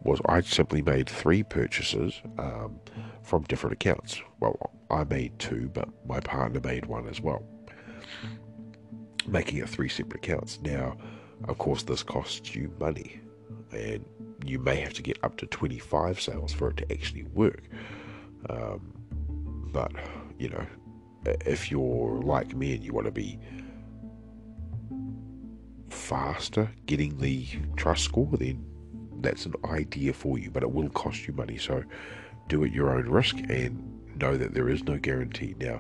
was 0.05 0.21
I 0.27 0.41
simply 0.41 0.81
made 0.81 1.09
three 1.09 1.43
purchases 1.43 2.21
um, 2.37 2.79
from 3.23 3.43
different 3.43 3.73
accounts. 3.73 4.21
Well, 4.39 4.71
I 4.89 5.03
made 5.03 5.37
two, 5.39 5.69
but 5.73 5.89
my 6.07 6.19
partner 6.19 6.61
made 6.61 6.85
one 6.85 7.07
as 7.07 7.19
well. 7.19 7.43
making 9.27 9.57
it 9.57 9.69
three 9.69 9.89
separate 9.89 10.23
accounts. 10.23 10.59
Now, 10.61 10.97
of 11.47 11.57
course, 11.57 11.83
this 11.83 12.03
costs 12.03 12.55
you 12.55 12.71
money, 12.79 13.19
and 13.71 14.05
you 14.45 14.59
may 14.59 14.75
have 14.77 14.93
to 14.93 15.01
get 15.01 15.17
up 15.23 15.37
to 15.37 15.47
25 15.47 16.21
sales 16.21 16.53
for 16.53 16.69
it 16.69 16.77
to 16.77 16.91
actually 16.91 17.23
work. 17.23 17.63
Um, 18.49 18.93
but, 19.73 19.91
you 20.37 20.49
know, 20.49 20.65
if 21.25 21.71
you're 21.71 22.21
like 22.21 22.55
me 22.55 22.75
and 22.75 22.83
you 22.83 22.93
want 22.93 23.05
to 23.05 23.11
be 23.11 23.39
faster 25.89 26.69
getting 26.85 27.17
the 27.17 27.47
trust 27.75 28.03
score, 28.03 28.29
then 28.37 28.63
that's 29.21 29.45
an 29.45 29.54
idea 29.65 30.13
for 30.13 30.38
you, 30.38 30.51
but 30.51 30.63
it 30.63 30.71
will 30.71 30.89
cost 30.89 31.28
you 31.28 31.34
money. 31.34 31.58
So 31.58 31.84
do 32.47 32.63
it 32.63 32.71
your 32.71 32.95
own 32.97 33.10
risk 33.10 33.38
and 33.49 33.91
know 34.19 34.38
that 34.38 34.54
there 34.54 34.69
is 34.69 34.84
no 34.84 34.97
guarantee. 34.97 35.56
Now, 35.60 35.80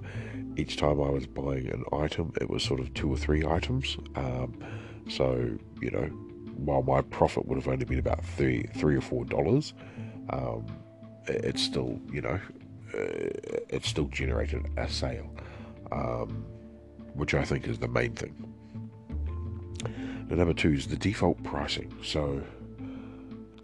each 0.57 0.77
time 0.77 1.01
I 1.01 1.09
was 1.09 1.27
buying 1.27 1.67
an 1.67 1.83
item, 1.93 2.33
it 2.41 2.49
was 2.49 2.63
sort 2.63 2.79
of 2.79 2.93
two 2.93 3.11
or 3.11 3.17
three 3.17 3.45
items. 3.45 3.97
Um, 4.15 4.57
so, 5.09 5.57
you 5.81 5.91
know, 5.91 6.05
while 6.57 6.81
my 6.81 7.01
profit 7.01 7.45
would 7.47 7.55
have 7.55 7.67
only 7.67 7.85
been 7.85 7.99
about 7.99 8.23
three, 8.23 8.67
three 8.75 8.95
or 8.95 9.01
four 9.01 9.25
dollars, 9.25 9.73
um, 10.29 10.65
it's 11.27 11.61
still, 11.61 11.99
you 12.11 12.21
know, 12.21 12.39
uh, 12.93 12.97
it 13.69 13.83
still 13.83 14.07
generated 14.07 14.65
a 14.77 14.89
sale, 14.89 15.29
um, 15.91 16.45
which 17.13 17.33
I 17.33 17.43
think 17.43 17.67
is 17.67 17.79
the 17.79 17.87
main 17.87 18.13
thing. 18.13 18.51
Now, 20.29 20.37
number 20.37 20.53
two 20.53 20.71
is 20.71 20.87
the 20.87 20.95
default 20.95 21.41
pricing. 21.43 21.93
So, 22.03 22.41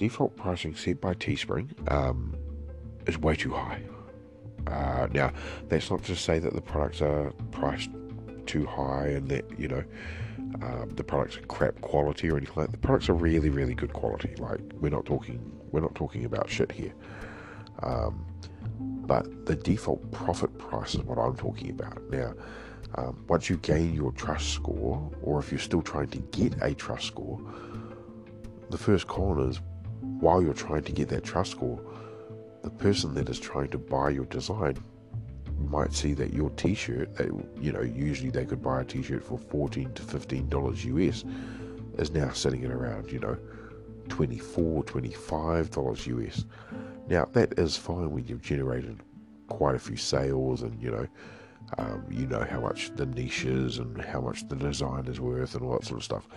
default 0.01 0.35
pricing 0.35 0.73
set 0.73 0.99
by 0.99 1.13
Teespring 1.13 1.69
um, 1.91 2.35
is 3.05 3.19
way 3.19 3.35
too 3.35 3.53
high. 3.53 3.83
Uh, 4.65 5.07
now, 5.11 5.31
that's 5.69 5.91
not 5.91 6.03
to 6.03 6.15
say 6.15 6.39
that 6.39 6.53
the 6.55 6.61
products 6.61 7.03
are 7.03 7.31
priced 7.51 7.91
too 8.47 8.65
high 8.65 9.09
and 9.09 9.29
that 9.29 9.45
you 9.59 9.67
know 9.67 9.83
um, 10.63 10.89
the 10.95 11.03
products 11.03 11.37
are 11.37 11.41
crap 11.41 11.79
quality 11.81 12.31
or 12.31 12.37
anything 12.37 12.55
like 12.55 12.65
that. 12.65 12.71
The 12.71 12.87
products 12.87 13.09
are 13.09 13.13
really, 13.13 13.51
really 13.51 13.75
good 13.75 13.93
quality. 13.93 14.33
Like 14.37 14.59
we're 14.79 14.89
not 14.89 15.05
talking, 15.05 15.39
we're 15.71 15.81
not 15.81 15.93
talking 15.93 16.25
about 16.25 16.49
shit 16.49 16.71
here. 16.71 16.95
Um, 17.83 18.25
but 18.79 19.45
the 19.45 19.55
default 19.55 20.11
profit 20.11 20.57
price 20.57 20.95
is 20.95 21.01
what 21.01 21.19
I'm 21.19 21.35
talking 21.35 21.69
about. 21.69 22.01
Now, 22.09 22.33
um, 22.95 23.23
once 23.27 23.51
you 23.51 23.57
gain 23.57 23.93
your 23.93 24.11
trust 24.13 24.49
score, 24.49 25.11
or 25.21 25.37
if 25.37 25.51
you're 25.51 25.59
still 25.59 25.83
trying 25.83 26.07
to 26.07 26.17
get 26.31 26.55
a 26.63 26.73
trust 26.73 27.05
score, 27.05 27.39
the 28.71 28.79
first 28.79 29.07
con 29.07 29.47
is 29.47 29.59
while 30.21 30.41
you're 30.41 30.53
trying 30.53 30.83
to 30.83 30.91
get 30.91 31.09
that 31.09 31.23
trust 31.23 31.51
score, 31.51 31.79
the 32.61 32.69
person 32.69 33.13
that 33.15 33.27
is 33.29 33.39
trying 33.39 33.69
to 33.69 33.77
buy 33.77 34.11
your 34.11 34.25
design 34.25 34.77
might 35.57 35.93
see 35.93 36.13
that 36.13 36.33
your 36.33 36.49
t-shirt 36.51 37.13
that 37.15 37.27
you 37.59 37.71
know 37.71 37.81
usually 37.81 38.29
they 38.29 38.45
could 38.45 38.61
buy 38.61 38.81
a 38.81 38.85
t-shirt 38.85 39.23
for 39.23 39.37
14 39.37 39.93
to 39.93 40.01
15 40.01 40.49
dollars 40.49 40.85
us 40.85 41.23
is 41.97 42.11
now 42.11 42.31
sitting 42.31 42.65
at 42.65 42.71
around 42.71 43.11
you 43.11 43.19
know 43.19 43.37
24 44.09 44.83
25 44.83 45.69
dollars 45.69 46.07
us 46.07 46.45
now 47.07 47.25
that 47.25 47.57
is 47.59 47.77
fine 47.77 48.09
when 48.11 48.25
you've 48.25 48.41
generated 48.41 48.99
quite 49.47 49.75
a 49.75 49.79
few 49.79 49.97
sales 49.97 50.63
and 50.63 50.81
you 50.81 50.89
know 50.89 51.07
um, 51.77 52.03
you 52.09 52.25
know 52.25 52.45
how 52.49 52.59
much 52.59 52.93
the 52.95 53.05
niche 53.05 53.45
is 53.45 53.77
and 53.77 54.01
how 54.01 54.19
much 54.19 54.47
the 54.49 54.55
design 54.55 55.05
is 55.05 55.19
worth 55.19 55.55
and 55.55 55.63
all 55.63 55.73
that 55.73 55.85
sort 55.85 55.99
of 55.99 56.03
stuff 56.03 56.27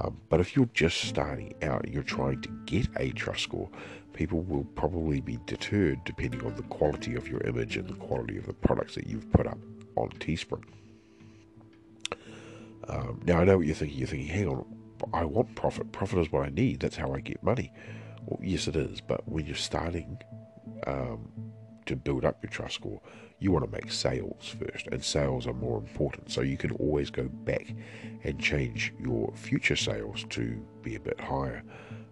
um, 0.00 0.20
but 0.28 0.40
if 0.40 0.56
you're 0.56 0.70
just 0.74 1.02
starting 1.02 1.54
out 1.62 1.86
you're 1.88 2.02
trying 2.02 2.40
to 2.40 2.48
get 2.66 2.86
a 2.96 3.10
trust 3.12 3.42
score 3.42 3.68
people 4.12 4.40
will 4.40 4.64
probably 4.74 5.20
be 5.20 5.38
deterred 5.46 6.02
depending 6.04 6.44
on 6.44 6.54
the 6.56 6.62
quality 6.64 7.14
of 7.14 7.28
your 7.28 7.40
image 7.42 7.76
and 7.76 7.88
the 7.88 7.94
quality 7.94 8.36
of 8.36 8.46
the 8.46 8.52
products 8.52 8.94
that 8.94 9.06
you've 9.06 9.30
put 9.32 9.46
up 9.46 9.58
on 9.96 10.08
Teespring. 10.10 10.64
Um, 12.88 13.20
now, 13.24 13.38
I 13.38 13.44
know 13.44 13.58
what 13.58 13.66
you're 13.66 13.74
thinking. 13.74 13.98
You're 13.98 14.08
thinking, 14.08 14.28
hang 14.28 14.48
on, 14.48 14.64
I 15.12 15.24
want 15.24 15.54
profit. 15.54 15.92
Profit 15.92 16.18
is 16.18 16.32
what 16.32 16.46
I 16.46 16.50
need. 16.50 16.80
That's 16.80 16.96
how 16.96 17.12
I 17.12 17.20
get 17.20 17.42
money. 17.42 17.72
Well, 18.26 18.40
yes, 18.42 18.68
it 18.68 18.76
is. 18.76 19.00
But 19.00 19.26
when 19.28 19.46
you're 19.46 19.54
starting 19.54 20.18
um, 20.86 21.30
to 21.86 21.96
build 21.96 22.24
up 22.24 22.42
your 22.42 22.50
trust 22.50 22.76
score, 22.76 23.00
you 23.42 23.50
want 23.50 23.64
to 23.64 23.70
make 23.70 23.90
sales 23.90 24.54
first, 24.58 24.86
and 24.92 25.02
sales 25.02 25.46
are 25.46 25.52
more 25.52 25.78
important. 25.78 26.30
So 26.30 26.42
you 26.42 26.56
can 26.56 26.70
always 26.72 27.10
go 27.10 27.24
back 27.24 27.74
and 28.22 28.38
change 28.40 28.94
your 29.00 29.32
future 29.34 29.74
sales 29.74 30.24
to 30.30 30.62
be 30.82 30.94
a 30.94 31.00
bit 31.00 31.20
higher 31.20 31.64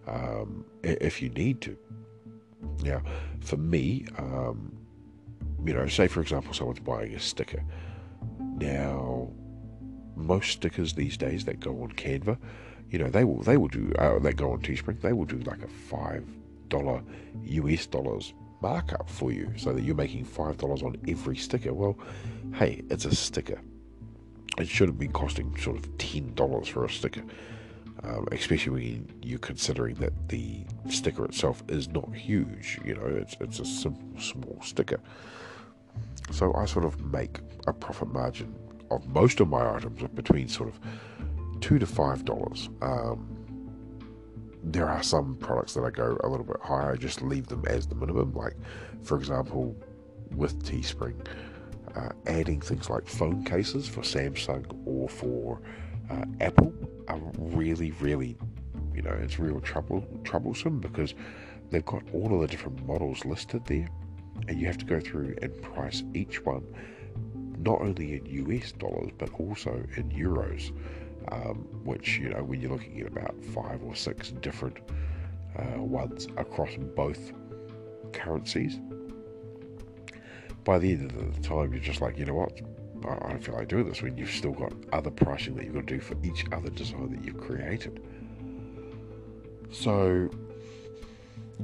um, 0.07 0.65
if 0.83 1.21
you 1.21 1.29
need 1.29 1.61
to. 1.61 1.77
Now, 2.83 3.01
for 3.39 3.57
me, 3.57 4.05
um, 4.17 4.77
you 5.65 5.73
know, 5.73 5.87
say 5.87 6.07
for 6.07 6.21
example, 6.21 6.53
someone's 6.53 6.79
buying 6.79 7.13
a 7.13 7.19
sticker. 7.19 7.63
Now, 8.57 9.31
most 10.15 10.51
stickers 10.51 10.93
these 10.93 11.15
days 11.15 11.45
that 11.45 11.59
go 11.59 11.81
on 11.81 11.93
Canva, 11.93 12.37
you 12.89 12.99
know, 12.99 13.09
they 13.09 13.23
will 13.23 13.41
they 13.43 13.55
will 13.55 13.69
do 13.69 13.93
uh, 13.97 14.19
they 14.19 14.33
go 14.33 14.51
on 14.51 14.59
Teespring, 14.59 14.99
they 15.01 15.13
will 15.13 15.25
do 15.25 15.37
like 15.39 15.63
a 15.63 15.67
five 15.67 16.25
dollar 16.67 17.01
US 17.43 17.85
dollars 17.85 18.33
markup 18.61 19.09
for 19.09 19.31
you, 19.31 19.51
so 19.57 19.73
that 19.73 19.81
you're 19.81 19.95
making 19.95 20.25
five 20.25 20.57
dollars 20.57 20.83
on 20.83 20.95
every 21.07 21.37
sticker. 21.37 21.73
Well, 21.73 21.97
hey, 22.53 22.83
it's 22.89 23.05
a 23.05 23.15
sticker. 23.15 23.61
It 24.57 24.67
should 24.67 24.89
have 24.89 24.99
been 24.99 25.11
costing 25.13 25.57
sort 25.57 25.77
of 25.77 25.97
ten 25.97 26.33
dollars 26.33 26.67
for 26.67 26.85
a 26.85 26.89
sticker 26.89 27.23
um, 28.03 28.27
especially 28.31 28.71
when 28.71 29.19
you're 29.21 29.39
considering 29.39 29.95
that 29.95 30.13
the 30.29 30.65
sticker 30.89 31.25
itself 31.25 31.63
is 31.67 31.87
not 31.89 32.13
huge. 32.15 32.79
You 32.83 32.95
know, 32.95 33.05
it's 33.05 33.35
it's 33.39 33.59
a 33.59 33.65
simple 33.65 34.19
small 34.19 34.57
sticker. 34.61 34.99
So 36.31 36.53
I 36.53 36.65
sort 36.65 36.85
of 36.85 36.99
make 37.11 37.39
a 37.67 37.73
profit 37.73 38.11
margin 38.11 38.55
of 38.89 39.07
most 39.07 39.39
of 39.39 39.49
my 39.49 39.75
items 39.75 40.01
between 40.15 40.47
sort 40.47 40.69
of 40.69 40.79
two 41.61 41.79
to 41.79 41.85
five 41.85 42.25
dollars. 42.25 42.69
Um, 42.81 43.30
there 44.63 44.89
are 44.89 45.03
some 45.03 45.35
products 45.37 45.73
that 45.73 45.83
I 45.83 45.89
go 45.89 46.17
a 46.23 46.27
little 46.27 46.45
bit 46.45 46.57
higher. 46.61 46.93
I 46.93 46.95
just 46.95 47.21
leave 47.21 47.47
them 47.47 47.63
as 47.67 47.87
the 47.87 47.95
minimum. 47.95 48.33
Like, 48.33 48.55
for 49.03 49.17
example, 49.17 49.75
with 50.35 50.63
Teespring, 50.63 51.15
uh, 51.95 52.09
adding 52.27 52.61
things 52.61 52.89
like 52.89 53.07
phone 53.07 53.43
cases 53.43 53.87
for 53.87 54.01
Samsung 54.01 54.65
or 54.85 55.09
for 55.09 55.61
uh, 56.09 56.25
Apple 56.39 56.73
are 57.07 57.19
really, 57.37 57.91
really, 57.99 58.37
you 58.93 59.01
know, 59.01 59.17
it's 59.21 59.39
real 59.39 59.59
trouble 59.61 60.05
troublesome 60.23 60.79
because 60.79 61.15
they've 61.69 61.85
got 61.85 62.03
all 62.13 62.33
of 62.33 62.41
the 62.41 62.47
different 62.47 62.85
models 62.85 63.25
listed 63.25 63.65
there, 63.65 63.89
and 64.47 64.59
you 64.59 64.67
have 64.67 64.77
to 64.77 64.85
go 64.85 64.99
through 64.99 65.35
and 65.41 65.61
price 65.61 66.03
each 66.13 66.45
one 66.45 66.63
not 67.63 67.79
only 67.81 68.15
in 68.15 68.25
US 68.47 68.71
dollars 68.71 69.11
but 69.17 69.29
also 69.39 69.71
in 69.95 70.09
euros, 70.09 70.71
um, 71.31 71.67
which 71.83 72.17
you 72.17 72.29
know 72.29 72.43
when 72.43 72.61
you're 72.61 72.71
looking 72.71 72.99
at 73.01 73.07
about 73.07 73.35
five 73.43 73.81
or 73.83 73.95
six 73.95 74.31
different 74.31 74.77
uh, 75.57 75.81
ones 75.81 76.27
across 76.37 76.69
both 76.95 77.31
currencies. 78.13 78.79
By 80.63 80.77
the 80.77 80.91
end 80.91 81.11
of 81.11 81.35
the 81.35 81.41
time, 81.41 81.73
you're 81.73 81.81
just 81.81 82.01
like, 82.01 82.17
you 82.17 82.25
know 82.25 82.35
what, 82.35 82.61
I 83.07 83.29
don't 83.29 83.43
feel 83.43 83.55
like 83.55 83.67
doing 83.67 83.87
this 83.87 84.01
when 84.01 84.17
you've 84.17 84.29
still 84.29 84.51
got 84.51 84.73
other 84.93 85.09
pricing 85.09 85.55
that 85.55 85.65
you've 85.65 85.73
got 85.73 85.87
to 85.87 85.95
do 85.95 85.99
for 85.99 86.15
each 86.23 86.45
other 86.51 86.69
design 86.69 87.11
that 87.15 87.25
you've 87.25 87.39
created. 87.39 88.03
So, 89.71 90.29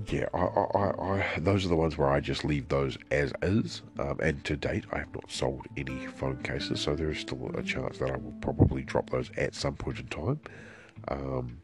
yeah, 0.09 0.27
I, 0.33 0.37
I, 0.37 1.01
I, 1.01 1.39
those 1.39 1.65
are 1.65 1.69
the 1.69 1.75
ones 1.75 1.97
where 1.97 2.09
I 2.09 2.19
just 2.19 2.43
leave 2.43 2.67
those 2.67 2.97
as 3.11 3.33
is. 3.41 3.81
Um, 3.99 4.19
and 4.21 4.43
to 4.45 4.55
date, 4.55 4.85
I 4.91 4.99
have 4.99 5.13
not 5.13 5.29
sold 5.31 5.65
any 5.75 6.07
phone 6.07 6.37
cases, 6.43 6.81
so 6.81 6.95
there 6.95 7.11
is 7.11 7.19
still 7.19 7.51
a 7.55 7.63
chance 7.63 7.97
that 7.99 8.11
I 8.11 8.17
will 8.17 8.35
probably 8.41 8.83
drop 8.83 9.09
those 9.09 9.31
at 9.37 9.55
some 9.55 9.75
point 9.75 9.99
in 9.99 10.07
time. 10.07 10.39
Um, 11.07 11.57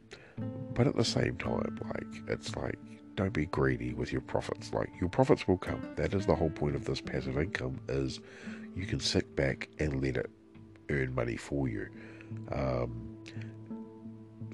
but 0.74 0.88
at 0.88 0.96
the 0.96 1.06
same 1.06 1.38
time, 1.38 1.80
like 1.94 2.24
it's 2.28 2.56
like 2.56 2.80
don't 3.16 3.34
be 3.34 3.46
greedy 3.46 3.94
with 3.94 4.12
your 4.12 4.22
profits. 4.22 4.74
Like 4.74 4.90
your 5.00 5.10
profits 5.10 5.48
will 5.48 5.58
come. 5.58 5.82
That 5.96 6.14
is 6.14 6.26
the 6.26 6.36
whole 6.36 6.50
point 6.50 6.76
of 6.76 6.86
this 6.86 7.02
passive 7.02 7.38
income. 7.38 7.80
Is 7.88 8.20
you 8.76 8.86
can 8.86 9.00
sit 9.00 9.36
back 9.36 9.70
and 9.80 10.02
let 10.02 10.18
it 10.18 10.32
earn 10.90 11.14
money 11.14 11.38
for 11.38 11.68
you. 11.68 11.88
Um, 12.52 13.18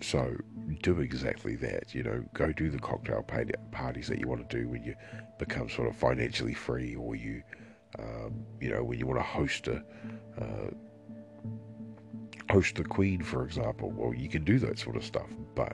so 0.01 0.35
do 0.81 0.99
exactly 0.99 1.55
that. 1.57 1.93
You 1.93 2.03
know, 2.03 2.23
go 2.33 2.51
do 2.51 2.69
the 2.69 2.79
cocktail 2.79 3.23
parties 3.71 4.07
that 4.07 4.19
you 4.19 4.27
want 4.27 4.49
to 4.49 4.57
do 4.57 4.67
when 4.67 4.83
you 4.83 4.95
become 5.37 5.69
sort 5.69 5.87
of 5.87 5.95
financially 5.95 6.53
free, 6.53 6.95
or 6.95 7.15
you, 7.15 7.41
um, 7.97 8.45
you 8.59 8.69
know, 8.69 8.83
when 8.83 8.99
you 8.99 9.07
want 9.07 9.19
to 9.19 9.25
host 9.25 9.67
a. 9.67 9.83
Uh, 10.39 10.71
host 12.49 12.77
the 12.77 12.83
queen 12.83 13.21
for 13.21 13.45
example 13.45 13.91
well 13.91 14.11
you 14.11 14.27
can 14.27 14.43
do 14.43 14.57
that 14.57 14.79
sort 14.79 14.95
of 14.95 15.05
stuff 15.05 15.27
but 15.53 15.73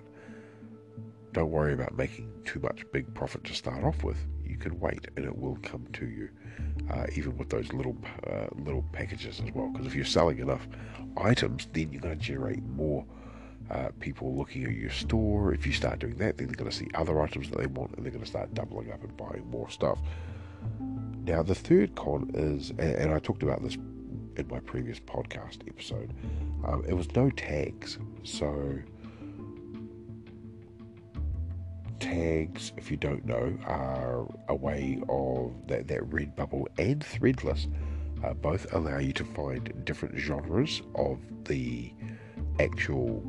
don't 1.32 1.50
worry 1.50 1.72
about 1.72 1.96
making 1.96 2.30
too 2.44 2.60
much 2.60 2.84
big 2.92 3.14
profit 3.14 3.42
to 3.46 3.54
start 3.54 3.82
off 3.86 4.04
with 4.04 4.18
you 4.44 4.58
can 4.58 4.78
wait 4.82 5.08
and 5.16 5.24
it 5.26 5.38
will 5.38 5.58
come 5.64 5.88
to 5.94 6.06
you 6.06 6.28
uh, 6.92 7.06
even 7.16 7.38
with 7.38 7.50
those 7.50 7.72
little 7.74 7.98
uh, 8.28 8.48
little 8.56 8.84
packages 8.92 9.42
as 9.46 9.52
well. 9.54 9.70
Because 9.70 9.88
if 9.88 9.96
you're 9.96 10.06
selling 10.06 10.40
enough 10.40 10.68
items, 11.18 11.68
then 11.74 11.92
you're 11.92 12.02
going 12.02 12.18
to 12.18 12.24
generate 12.24 12.64
more 12.64 13.06
uh, 13.70 13.90
people 14.00 14.36
looking 14.36 14.64
at 14.66 14.72
your 14.72 14.92
store. 14.92 15.54
If 15.54 15.66
you 15.66 15.74
start 15.74 16.00
doing 16.00 16.16
that, 16.18 16.38
then 16.38 16.48
they're 16.48 16.56
going 16.56 16.70
to 16.70 16.76
see 16.76 16.88
other 16.94 17.22
items 17.22 17.50
that 17.50 17.60
they 17.60 17.68
want, 17.68 17.96
and 17.96 18.06
they're 18.06 18.12
going 18.12 18.24
to 18.24 18.30
start 18.30 18.54
doubling 18.54 18.92
up 18.92 19.04
and 19.04 19.16
buying 19.18 19.50
more 19.50 19.70
stuff. 19.70 20.00
Now, 21.24 21.42
the 21.44 21.56
third 21.56 21.96
con 21.96 22.30
is, 22.34 22.70
and, 22.72 22.80
and 22.80 23.14
I 23.14 23.20
talked 23.20 23.44
about 23.44 23.64
this 23.64 23.76
in 24.38 24.48
my 24.50 24.60
previous 24.60 25.00
podcast 25.00 25.68
episode. 25.68 26.14
Um, 26.66 26.84
it 26.88 26.94
was 26.94 27.14
no 27.16 27.30
tags. 27.32 27.98
So, 28.24 28.80
tags, 32.00 32.72
if 32.78 32.92
you 32.92 32.98
don't 32.98 33.26
know, 33.26 33.58
are 33.66 34.28
a 34.50 34.56
way 34.56 35.02
of 35.10 35.54
that, 35.68 35.88
that 35.88 36.02
Redbubble 36.10 36.66
and 36.78 37.04
Threadless 37.04 37.68
uh, 38.24 38.34
both 38.34 38.72
allow 38.74 39.00
you 39.00 39.14
to 39.14 39.24
find 39.24 39.74
different 39.86 40.18
genres 40.18 40.82
of 40.96 41.20
the 41.46 41.92
actual 42.60 43.24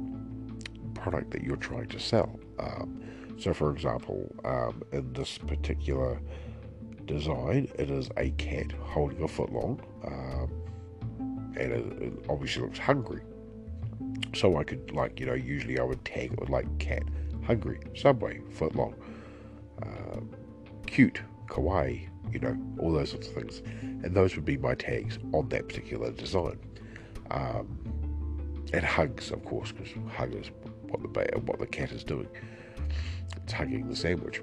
product 1.07 1.31
that 1.31 1.45
you're 1.45 1.57
trying 1.57 1.87
to 1.87 2.01
sell. 2.01 2.41
Um, 2.59 3.01
so, 3.39 3.55
for 3.55 3.71
example, 3.71 4.29
um, 4.45 4.83
in 4.91 5.13
this 5.13 5.39
particular 5.39 6.21
design, 7.05 7.69
it 7.79 7.91
is 7.91 8.09
a 8.17 8.31
cat 8.31 8.73
holding 8.73 9.23
a 9.23 9.29
footlong, 9.29 9.79
um, 10.05 10.51
and 11.57 11.73
it, 11.73 12.03
it, 12.03 12.13
obviously 12.29 12.63
looks 12.63 12.81
hungry. 12.81 13.23
So 14.35 14.57
I 14.57 14.65
could, 14.65 14.91
like, 14.91 15.21
you 15.21 15.27
know, 15.27 15.35
usually 15.35 15.79
I 15.79 15.85
would 15.85 16.05
tag 16.05 16.33
it 16.33 16.41
with 16.41 16.49
like 16.49 16.67
cat 16.81 17.05
hungry, 17.45 17.79
subway, 17.95 18.41
footlong, 18.59 18.95
uh, 19.85 20.21
cute, 20.87 21.21
kawaii, 21.47 22.09
you 22.33 22.41
know, 22.41 22.57
all 22.81 22.93
those 22.93 23.13
sorts 23.13 23.29
of 23.29 23.35
things, 23.35 23.63
and 24.03 24.13
those 24.13 24.35
would 24.35 24.45
be 24.45 24.57
my 24.57 24.75
tags 24.75 25.21
on 25.33 25.49
that 25.51 25.69
particular 25.69 26.11
design. 26.11 26.59
Um, 27.31 27.79
and 28.73 28.85
hugs, 28.85 29.31
of 29.31 29.45
course, 29.45 29.71
because 29.71 29.93
hug 30.13 30.35
is 30.35 30.51
the 31.03 31.41
what 31.41 31.59
the 31.59 31.67
cat 31.67 31.93
is 31.93 32.05
doing. 32.05 32.29
It's 33.37 33.53
hugging 33.53 33.89
the 33.89 33.97
sandwich. 33.97 34.43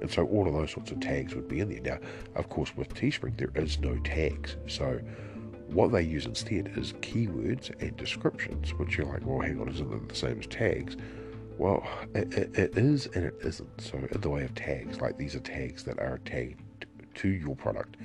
And 0.00 0.10
so 0.10 0.26
all 0.26 0.46
of 0.46 0.54
those 0.54 0.70
sorts 0.70 0.92
of 0.92 1.00
tags 1.00 1.34
would 1.34 1.48
be 1.48 1.60
in 1.60 1.68
there. 1.70 1.98
Now, 1.98 2.08
of 2.36 2.48
course, 2.48 2.76
with 2.76 2.94
Teespring, 2.94 3.36
there 3.36 3.50
is 3.54 3.80
no 3.80 3.96
tags. 3.98 4.56
So 4.68 5.00
what 5.68 5.92
they 5.92 6.02
use 6.02 6.26
instead 6.26 6.72
is 6.76 6.92
keywords 6.94 7.70
and 7.80 7.96
descriptions, 7.96 8.72
which 8.74 8.96
you're 8.96 9.06
like, 9.06 9.26
well, 9.26 9.40
hang 9.40 9.60
on, 9.60 9.68
isn't 9.68 9.92
it 9.92 10.08
the 10.08 10.14
same 10.14 10.38
as 10.38 10.46
tags? 10.46 10.96
Well, 11.58 11.86
it, 12.14 12.32
it, 12.34 12.56
it 12.56 12.78
is 12.78 13.06
and 13.14 13.24
it 13.24 13.34
isn't. 13.42 13.80
So, 13.80 13.98
in 13.98 14.20
the 14.20 14.30
way 14.30 14.44
of 14.44 14.54
tags, 14.54 15.00
like 15.00 15.18
these 15.18 15.34
are 15.34 15.40
tags 15.40 15.82
that 15.84 15.98
are 15.98 16.18
tagged 16.18 16.86
to 17.16 17.28
your 17.28 17.56
product. 17.56 17.96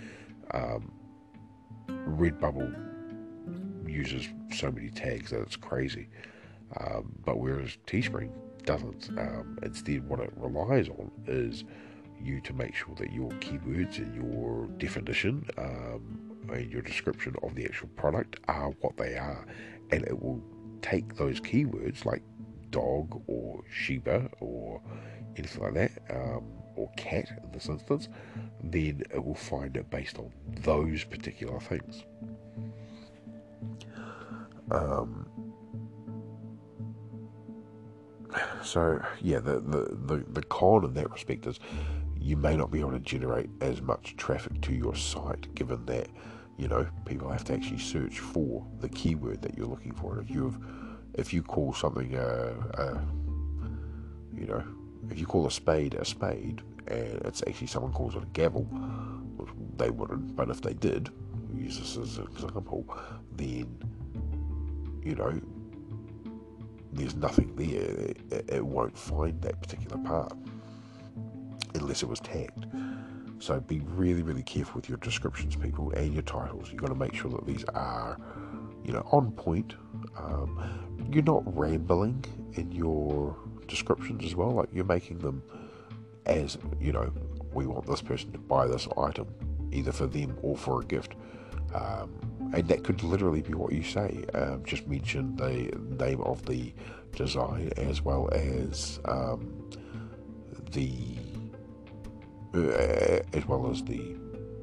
Um, 0.51 0.91
Redbubble 1.87 2.73
uses 3.87 4.27
so 4.51 4.71
many 4.71 4.89
tags 4.89 5.29
that 5.29 5.41
it's 5.41 5.55
crazy. 5.55 6.09
Um, 6.79 7.13
but 7.25 7.39
whereas 7.39 7.77
Teespring 7.87 8.31
doesn't, 8.65 9.09
um, 9.17 9.57
instead, 9.63 10.07
what 10.07 10.19
it 10.19 10.31
relies 10.35 10.89
on 10.89 11.11
is 11.27 11.63
you 12.21 12.39
to 12.41 12.53
make 12.53 12.73
sure 12.73 12.95
that 12.95 13.11
your 13.11 13.29
keywords 13.31 13.97
and 13.97 14.15
your 14.15 14.67
definition 14.77 15.45
um, 15.57 16.19
and 16.49 16.71
your 16.71 16.81
description 16.81 17.35
of 17.43 17.55
the 17.55 17.65
actual 17.65 17.89
product 17.89 18.39
are 18.47 18.69
what 18.81 18.95
they 18.97 19.15
are, 19.17 19.45
and 19.91 20.03
it 20.03 20.21
will 20.21 20.41
take 20.81 21.15
those 21.15 21.39
keywords 21.39 22.05
like 22.05 22.21
dog 22.71 23.21
or 23.27 23.63
Shiba 23.71 24.29
or 24.39 24.81
anything 25.37 25.63
like 25.63 25.73
that, 25.73 25.91
um, 26.09 26.43
or 26.75 26.89
cat 26.97 27.29
in 27.43 27.51
this 27.51 27.67
instance, 27.69 28.09
then 28.63 29.03
it 29.13 29.23
will 29.23 29.35
find 29.35 29.77
it 29.77 29.89
based 29.89 30.17
on 30.17 30.31
those 30.61 31.03
particular 31.03 31.59
things. 31.59 32.03
Um, 34.71 35.52
so 38.63 39.01
yeah, 39.21 39.39
the, 39.39 39.59
the, 39.59 39.97
the, 40.05 40.25
the 40.31 40.43
con 40.43 40.83
in 40.85 40.93
that 40.93 41.11
respect 41.11 41.45
is 41.47 41.59
you 42.19 42.37
may 42.37 42.55
not 42.55 42.71
be 42.71 42.79
able 42.79 42.91
to 42.91 42.99
generate 42.99 43.49
as 43.61 43.81
much 43.81 44.15
traffic 44.17 44.61
to 44.61 44.73
your 44.73 44.95
site 44.95 45.53
given 45.55 45.85
that 45.85 46.07
you 46.57 46.67
know 46.67 46.87
people 47.05 47.29
have 47.29 47.43
to 47.43 47.53
actually 47.53 47.79
search 47.79 48.19
for 48.19 48.65
the 48.79 48.89
keyword 48.89 49.41
that 49.41 49.57
you're 49.57 49.67
looking 49.67 49.93
for. 49.93 50.19
If 50.19 50.29
you've 50.29 50.57
if 51.15 51.33
you 51.33 51.43
call 51.43 51.73
something 51.73 52.15
a, 52.15 52.53
a 52.75 53.01
you 54.33 54.47
know 54.47 54.63
if 55.09 55.19
you 55.19 55.25
call 55.25 55.45
a 55.47 55.51
spade 55.51 55.95
a 55.95 56.05
spade 56.05 56.61
and 56.87 57.21
it's 57.25 57.43
actually 57.47 57.67
someone 57.67 57.91
calls 57.91 58.15
it 58.15 58.23
a 58.23 58.27
gavel, 58.27 58.67
they 59.77 59.89
wouldn't, 59.89 60.35
but 60.35 60.49
if 60.49 60.61
they 60.61 60.73
did, 60.73 61.09
use 61.55 61.79
this 61.79 61.97
as 61.97 62.17
an 62.17 62.27
example, 62.31 62.85
then 63.35 63.77
you 65.03 65.15
know 65.15 65.39
there's 66.95 67.15
nothing 67.15 67.55
there. 67.55 67.81
It, 67.81 68.45
it 68.49 68.65
won't 68.65 68.97
find 68.97 69.41
that 69.41 69.61
particular 69.61 69.97
part 69.97 70.33
unless 71.75 72.03
it 72.03 72.09
was 72.09 72.19
tagged. 72.19 72.67
So 73.39 73.59
be 73.59 73.81
really, 73.81 74.21
really 74.21 74.43
careful 74.43 74.75
with 74.75 74.87
your 74.87 74.99
descriptions, 74.99 75.55
people, 75.55 75.91
and 75.91 76.13
your 76.13 76.21
titles. 76.23 76.69
You've 76.71 76.81
got 76.81 76.87
to 76.87 76.95
make 76.95 77.13
sure 77.13 77.31
that 77.31 77.45
these 77.45 77.65
are, 77.73 78.17
you 78.85 78.93
know, 78.93 79.05
on 79.11 79.31
point. 79.31 79.73
Um, 80.17 81.09
you're 81.11 81.23
not 81.23 81.43
rambling 81.57 82.23
in 82.53 82.71
your 82.71 83.35
descriptions 83.67 84.23
as 84.23 84.35
well. 84.35 84.51
Like 84.51 84.69
you're 84.71 84.85
making 84.85 85.19
them 85.19 85.43
as, 86.25 86.57
you 86.79 86.93
know, 86.93 87.11
we 87.53 87.65
want 87.65 87.85
this 87.85 88.01
person 88.01 88.31
to 88.31 88.39
buy 88.39 88.67
this 88.67 88.87
item, 88.97 89.27
either 89.71 89.91
for 89.91 90.07
them 90.07 90.37
or 90.41 90.55
for 90.55 90.81
a 90.81 90.85
gift. 90.85 91.15
Um, 91.73 92.11
and 92.53 92.67
that 92.67 92.83
could 92.83 93.01
literally 93.03 93.41
be 93.41 93.53
what 93.53 93.73
you 93.73 93.83
say. 93.83 94.23
Um, 94.33 94.63
just 94.63 94.87
mention 94.87 95.35
the 95.35 95.71
name 96.03 96.21
of 96.21 96.45
the 96.45 96.73
design 97.15 97.71
as 97.77 98.01
well 98.01 98.29
as 98.31 98.99
um, 99.05 99.69
the 100.71 101.17
uh, 102.53 103.19
as 103.33 103.45
well 103.47 103.69
as 103.71 103.83
the 103.83 104.15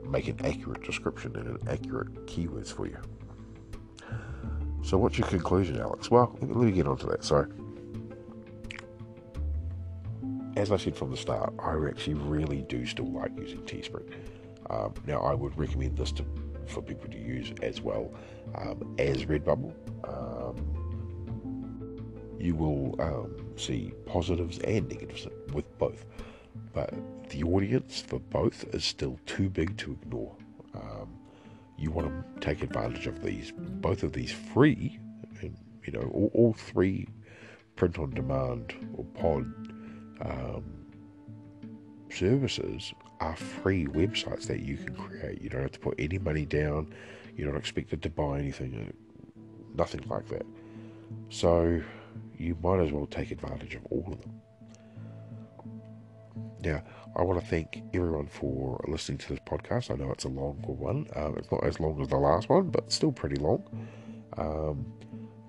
make 0.08 0.28
an 0.28 0.38
accurate 0.44 0.82
description 0.82 1.34
and 1.36 1.46
an 1.48 1.68
accurate 1.68 2.26
keywords 2.26 2.72
for 2.72 2.86
you. 2.86 2.98
So, 4.82 4.96
what's 4.96 5.18
your 5.18 5.28
conclusion, 5.28 5.80
Alex? 5.80 6.10
Well, 6.10 6.36
let 6.40 6.50
me 6.50 6.72
get 6.72 6.86
on 6.86 6.96
to 6.98 7.06
that. 7.06 7.24
So, 7.24 7.46
as 10.56 10.72
I 10.72 10.76
said 10.76 10.96
from 10.96 11.10
the 11.10 11.16
start, 11.16 11.52
I 11.58 11.76
actually 11.88 12.14
really 12.14 12.62
do 12.62 12.86
still 12.86 13.10
like 13.10 13.36
using 13.36 13.60
Teespring. 13.60 14.12
Um, 14.68 14.94
now, 15.06 15.20
I 15.20 15.34
would 15.34 15.56
recommend 15.58 15.96
this 15.96 16.12
to 16.12 16.24
for 16.70 16.82
people 16.82 17.08
to 17.10 17.18
use 17.18 17.52
as 17.62 17.80
well 17.80 18.12
um, 18.54 18.94
as 18.98 19.24
Redbubble. 19.24 19.74
Um, 20.04 20.80
you 22.38 22.54
will 22.54 22.96
um, 23.00 23.34
see 23.56 23.92
positives 24.06 24.58
and 24.60 24.88
negatives 24.88 25.26
with 25.52 25.78
both, 25.78 26.06
but 26.72 26.94
the 27.28 27.44
audience 27.44 28.00
for 28.00 28.18
both 28.18 28.64
is 28.74 28.84
still 28.84 29.18
too 29.26 29.50
big 29.50 29.76
to 29.78 29.92
ignore. 29.92 30.34
Um, 30.74 31.18
you 31.76 31.90
want 31.90 32.08
to 32.08 32.40
take 32.40 32.62
advantage 32.62 33.06
of 33.06 33.22
these, 33.22 33.52
both 33.56 34.02
of 34.02 34.12
these 34.12 34.32
free, 34.32 34.98
and 35.40 35.56
you 35.84 35.92
know, 35.92 36.10
all, 36.12 36.30
all 36.34 36.52
three 36.54 37.06
print 37.76 37.98
on 37.98 38.10
demand 38.10 38.74
or 38.94 39.04
pod 39.04 39.42
um, 40.22 40.64
services 42.10 42.92
are 43.20 43.36
free 43.36 43.86
websites 43.86 44.46
that 44.46 44.60
you 44.60 44.76
can 44.76 44.94
create. 44.94 45.40
You 45.40 45.50
don't 45.50 45.62
have 45.62 45.72
to 45.72 45.80
put 45.80 45.94
any 45.98 46.18
money 46.18 46.46
down. 46.46 46.92
You're 47.36 47.52
not 47.52 47.58
expected 47.58 48.02
to 48.02 48.10
buy 48.10 48.38
anything, 48.38 48.74
uh, 48.74 48.92
nothing 49.74 50.02
like 50.08 50.26
that. 50.28 50.46
So 51.28 51.80
you 52.36 52.56
might 52.62 52.80
as 52.80 52.92
well 52.92 53.06
take 53.06 53.30
advantage 53.30 53.74
of 53.74 53.86
all 53.90 54.04
of 54.12 54.20
them. 54.20 54.40
Now, 56.62 56.82
I 57.16 57.22
want 57.22 57.40
to 57.40 57.46
thank 57.46 57.82
everyone 57.94 58.26
for 58.26 58.82
listening 58.88 59.18
to 59.18 59.28
this 59.30 59.38
podcast. 59.46 59.90
I 59.90 59.94
know 59.94 60.10
it's 60.12 60.24
a 60.24 60.28
longer 60.28 60.72
one. 60.72 61.06
Um, 61.16 61.36
it's 61.38 61.50
not 61.50 61.64
as 61.64 61.80
long 61.80 62.00
as 62.00 62.08
the 62.08 62.16
last 62.16 62.48
one, 62.48 62.68
but 62.68 62.92
still 62.92 63.12
pretty 63.12 63.36
long. 63.36 63.62
Um, 64.36 64.86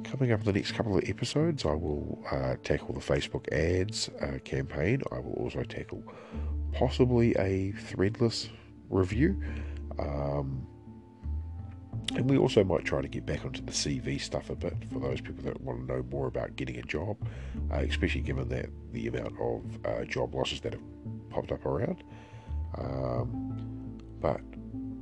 coming 0.04 0.32
up 0.32 0.40
in 0.40 0.46
the 0.46 0.54
next 0.54 0.72
couple 0.72 0.98
of 0.98 1.08
episodes, 1.08 1.66
I 1.66 1.74
will 1.74 2.24
uh, 2.32 2.56
tackle 2.64 2.94
the 2.94 3.02
Facebook 3.02 3.52
ads 3.52 4.10
uh, 4.22 4.40
campaign. 4.44 5.02
I 5.12 5.20
will 5.20 5.34
also 5.34 5.64
tackle 5.64 6.04
possibly 6.74 7.34
a 7.36 7.74
threadless 7.74 8.50
review. 8.90 9.42
Um, 10.00 10.68
and 12.16 12.30
we 12.30 12.38
also 12.38 12.64
might 12.64 12.84
try 12.84 13.02
to 13.02 13.08
get 13.08 13.26
back 13.26 13.46
onto 13.46 13.62
the 13.62 13.72
CV 13.72 14.20
stuff 14.20 14.50
a 14.50 14.56
bit 14.56 14.76
for 14.92 15.00
those 15.00 15.22
people 15.22 15.44
that 15.44 15.62
want 15.62 15.88
to 15.88 15.94
know 15.94 16.04
more 16.12 16.28
about 16.28 16.56
getting 16.56 16.78
a 16.78 16.82
job, 16.82 17.18
uh, 17.72 17.78
especially 17.78 18.22
given 18.22 18.50
that 18.50 18.70
the 18.92 19.08
amount 19.08 19.34
of 19.40 19.64
uh, 19.86 20.04
job 20.06 20.36
losses 20.36 20.60
that 20.62 20.74
have 20.74 20.82
popped 21.30 21.52
up 21.52 21.66
around. 21.66 22.04
Um, 22.78 23.98
but 24.20 24.42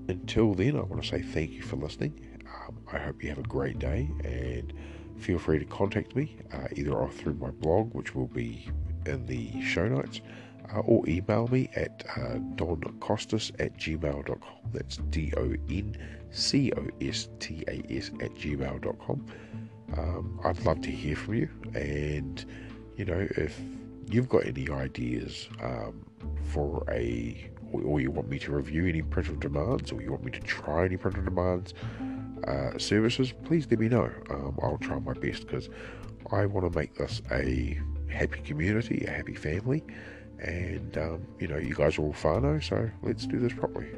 until 0.07 0.53
then, 0.53 0.75
I 0.75 0.81
want 0.81 1.01
to 1.01 1.07
say 1.07 1.21
thank 1.21 1.51
you 1.51 1.61
for 1.61 1.77
listening. 1.77 2.39
Um, 2.47 2.77
I 2.91 2.99
hope 2.99 3.23
you 3.23 3.29
have 3.29 3.39
a 3.39 3.43
great 3.43 3.79
day 3.79 4.09
and 4.23 4.73
feel 5.17 5.39
free 5.39 5.59
to 5.59 5.65
contact 5.65 6.15
me 6.15 6.37
uh, 6.53 6.67
either 6.75 7.07
through 7.09 7.35
my 7.35 7.51
blog, 7.51 7.93
which 7.93 8.15
will 8.15 8.27
be 8.27 8.69
in 9.05 9.25
the 9.25 9.61
show 9.61 9.87
notes, 9.87 10.21
uh, 10.73 10.79
or 10.79 11.07
email 11.07 11.47
me 11.47 11.69
at 11.75 12.03
uh, 12.15 12.35
doncostas 12.55 13.51
at 13.59 13.77
gmail.com. 13.77 14.71
That's 14.71 14.97
D 14.97 15.33
O 15.37 15.53
N 15.69 15.97
C 16.31 16.71
O 16.77 16.87
S 17.01 17.29
T 17.39 17.63
A 17.67 17.83
S 17.89 18.09
at 18.21 18.33
gmail.com. 18.35 19.25
Um, 19.97 20.39
I'd 20.43 20.63
love 20.65 20.81
to 20.81 20.91
hear 20.91 21.15
from 21.15 21.33
you, 21.35 21.49
and 21.73 22.45
you 22.95 23.05
know, 23.05 23.27
if 23.37 23.59
you've 24.07 24.29
got 24.29 24.45
any 24.45 24.69
ideas 24.69 25.49
um, 25.61 26.05
for 26.43 26.83
a, 26.91 27.49
or 27.71 27.99
you 27.99 28.11
want 28.11 28.29
me 28.29 28.37
to 28.39 28.51
review 28.51 28.85
any 28.85 29.01
print 29.01 29.29
on 29.29 29.39
demands, 29.39 29.91
or 29.91 30.01
you 30.01 30.11
want 30.11 30.23
me 30.23 30.31
to 30.31 30.41
try 30.41 30.85
any 30.85 30.97
print 30.97 31.17
on 31.17 31.25
demands, 31.25 31.73
uh, 32.47 32.77
services, 32.77 33.33
please 33.43 33.67
let 33.69 33.79
me 33.79 33.89
know. 33.89 34.11
Um, 34.29 34.57
I'll 34.61 34.77
try 34.77 34.99
my 34.99 35.13
best 35.13 35.47
because 35.47 35.69
I 36.31 36.45
want 36.45 36.71
to 36.71 36.77
make 36.77 36.93
this 36.95 37.21
a 37.31 37.79
happy 38.09 38.41
community, 38.41 39.05
a 39.07 39.11
happy 39.11 39.35
family, 39.35 39.83
and 40.41 40.97
um, 40.97 41.25
you 41.39 41.47
know, 41.47 41.57
you 41.57 41.75
guys 41.75 41.97
are 41.97 42.03
all 42.03 42.13
whānau, 42.13 42.63
so 42.63 42.89
let's 43.01 43.25
do 43.25 43.39
this 43.39 43.53
properly. 43.53 43.89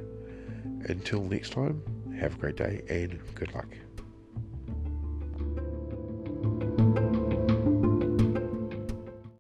Until 0.85 1.21
next 1.23 1.51
time, 1.53 1.81
have 2.19 2.35
a 2.35 2.37
great 2.37 2.57
day 2.57 2.81
and 2.89 3.19
good 3.35 3.53
luck. 3.53 3.67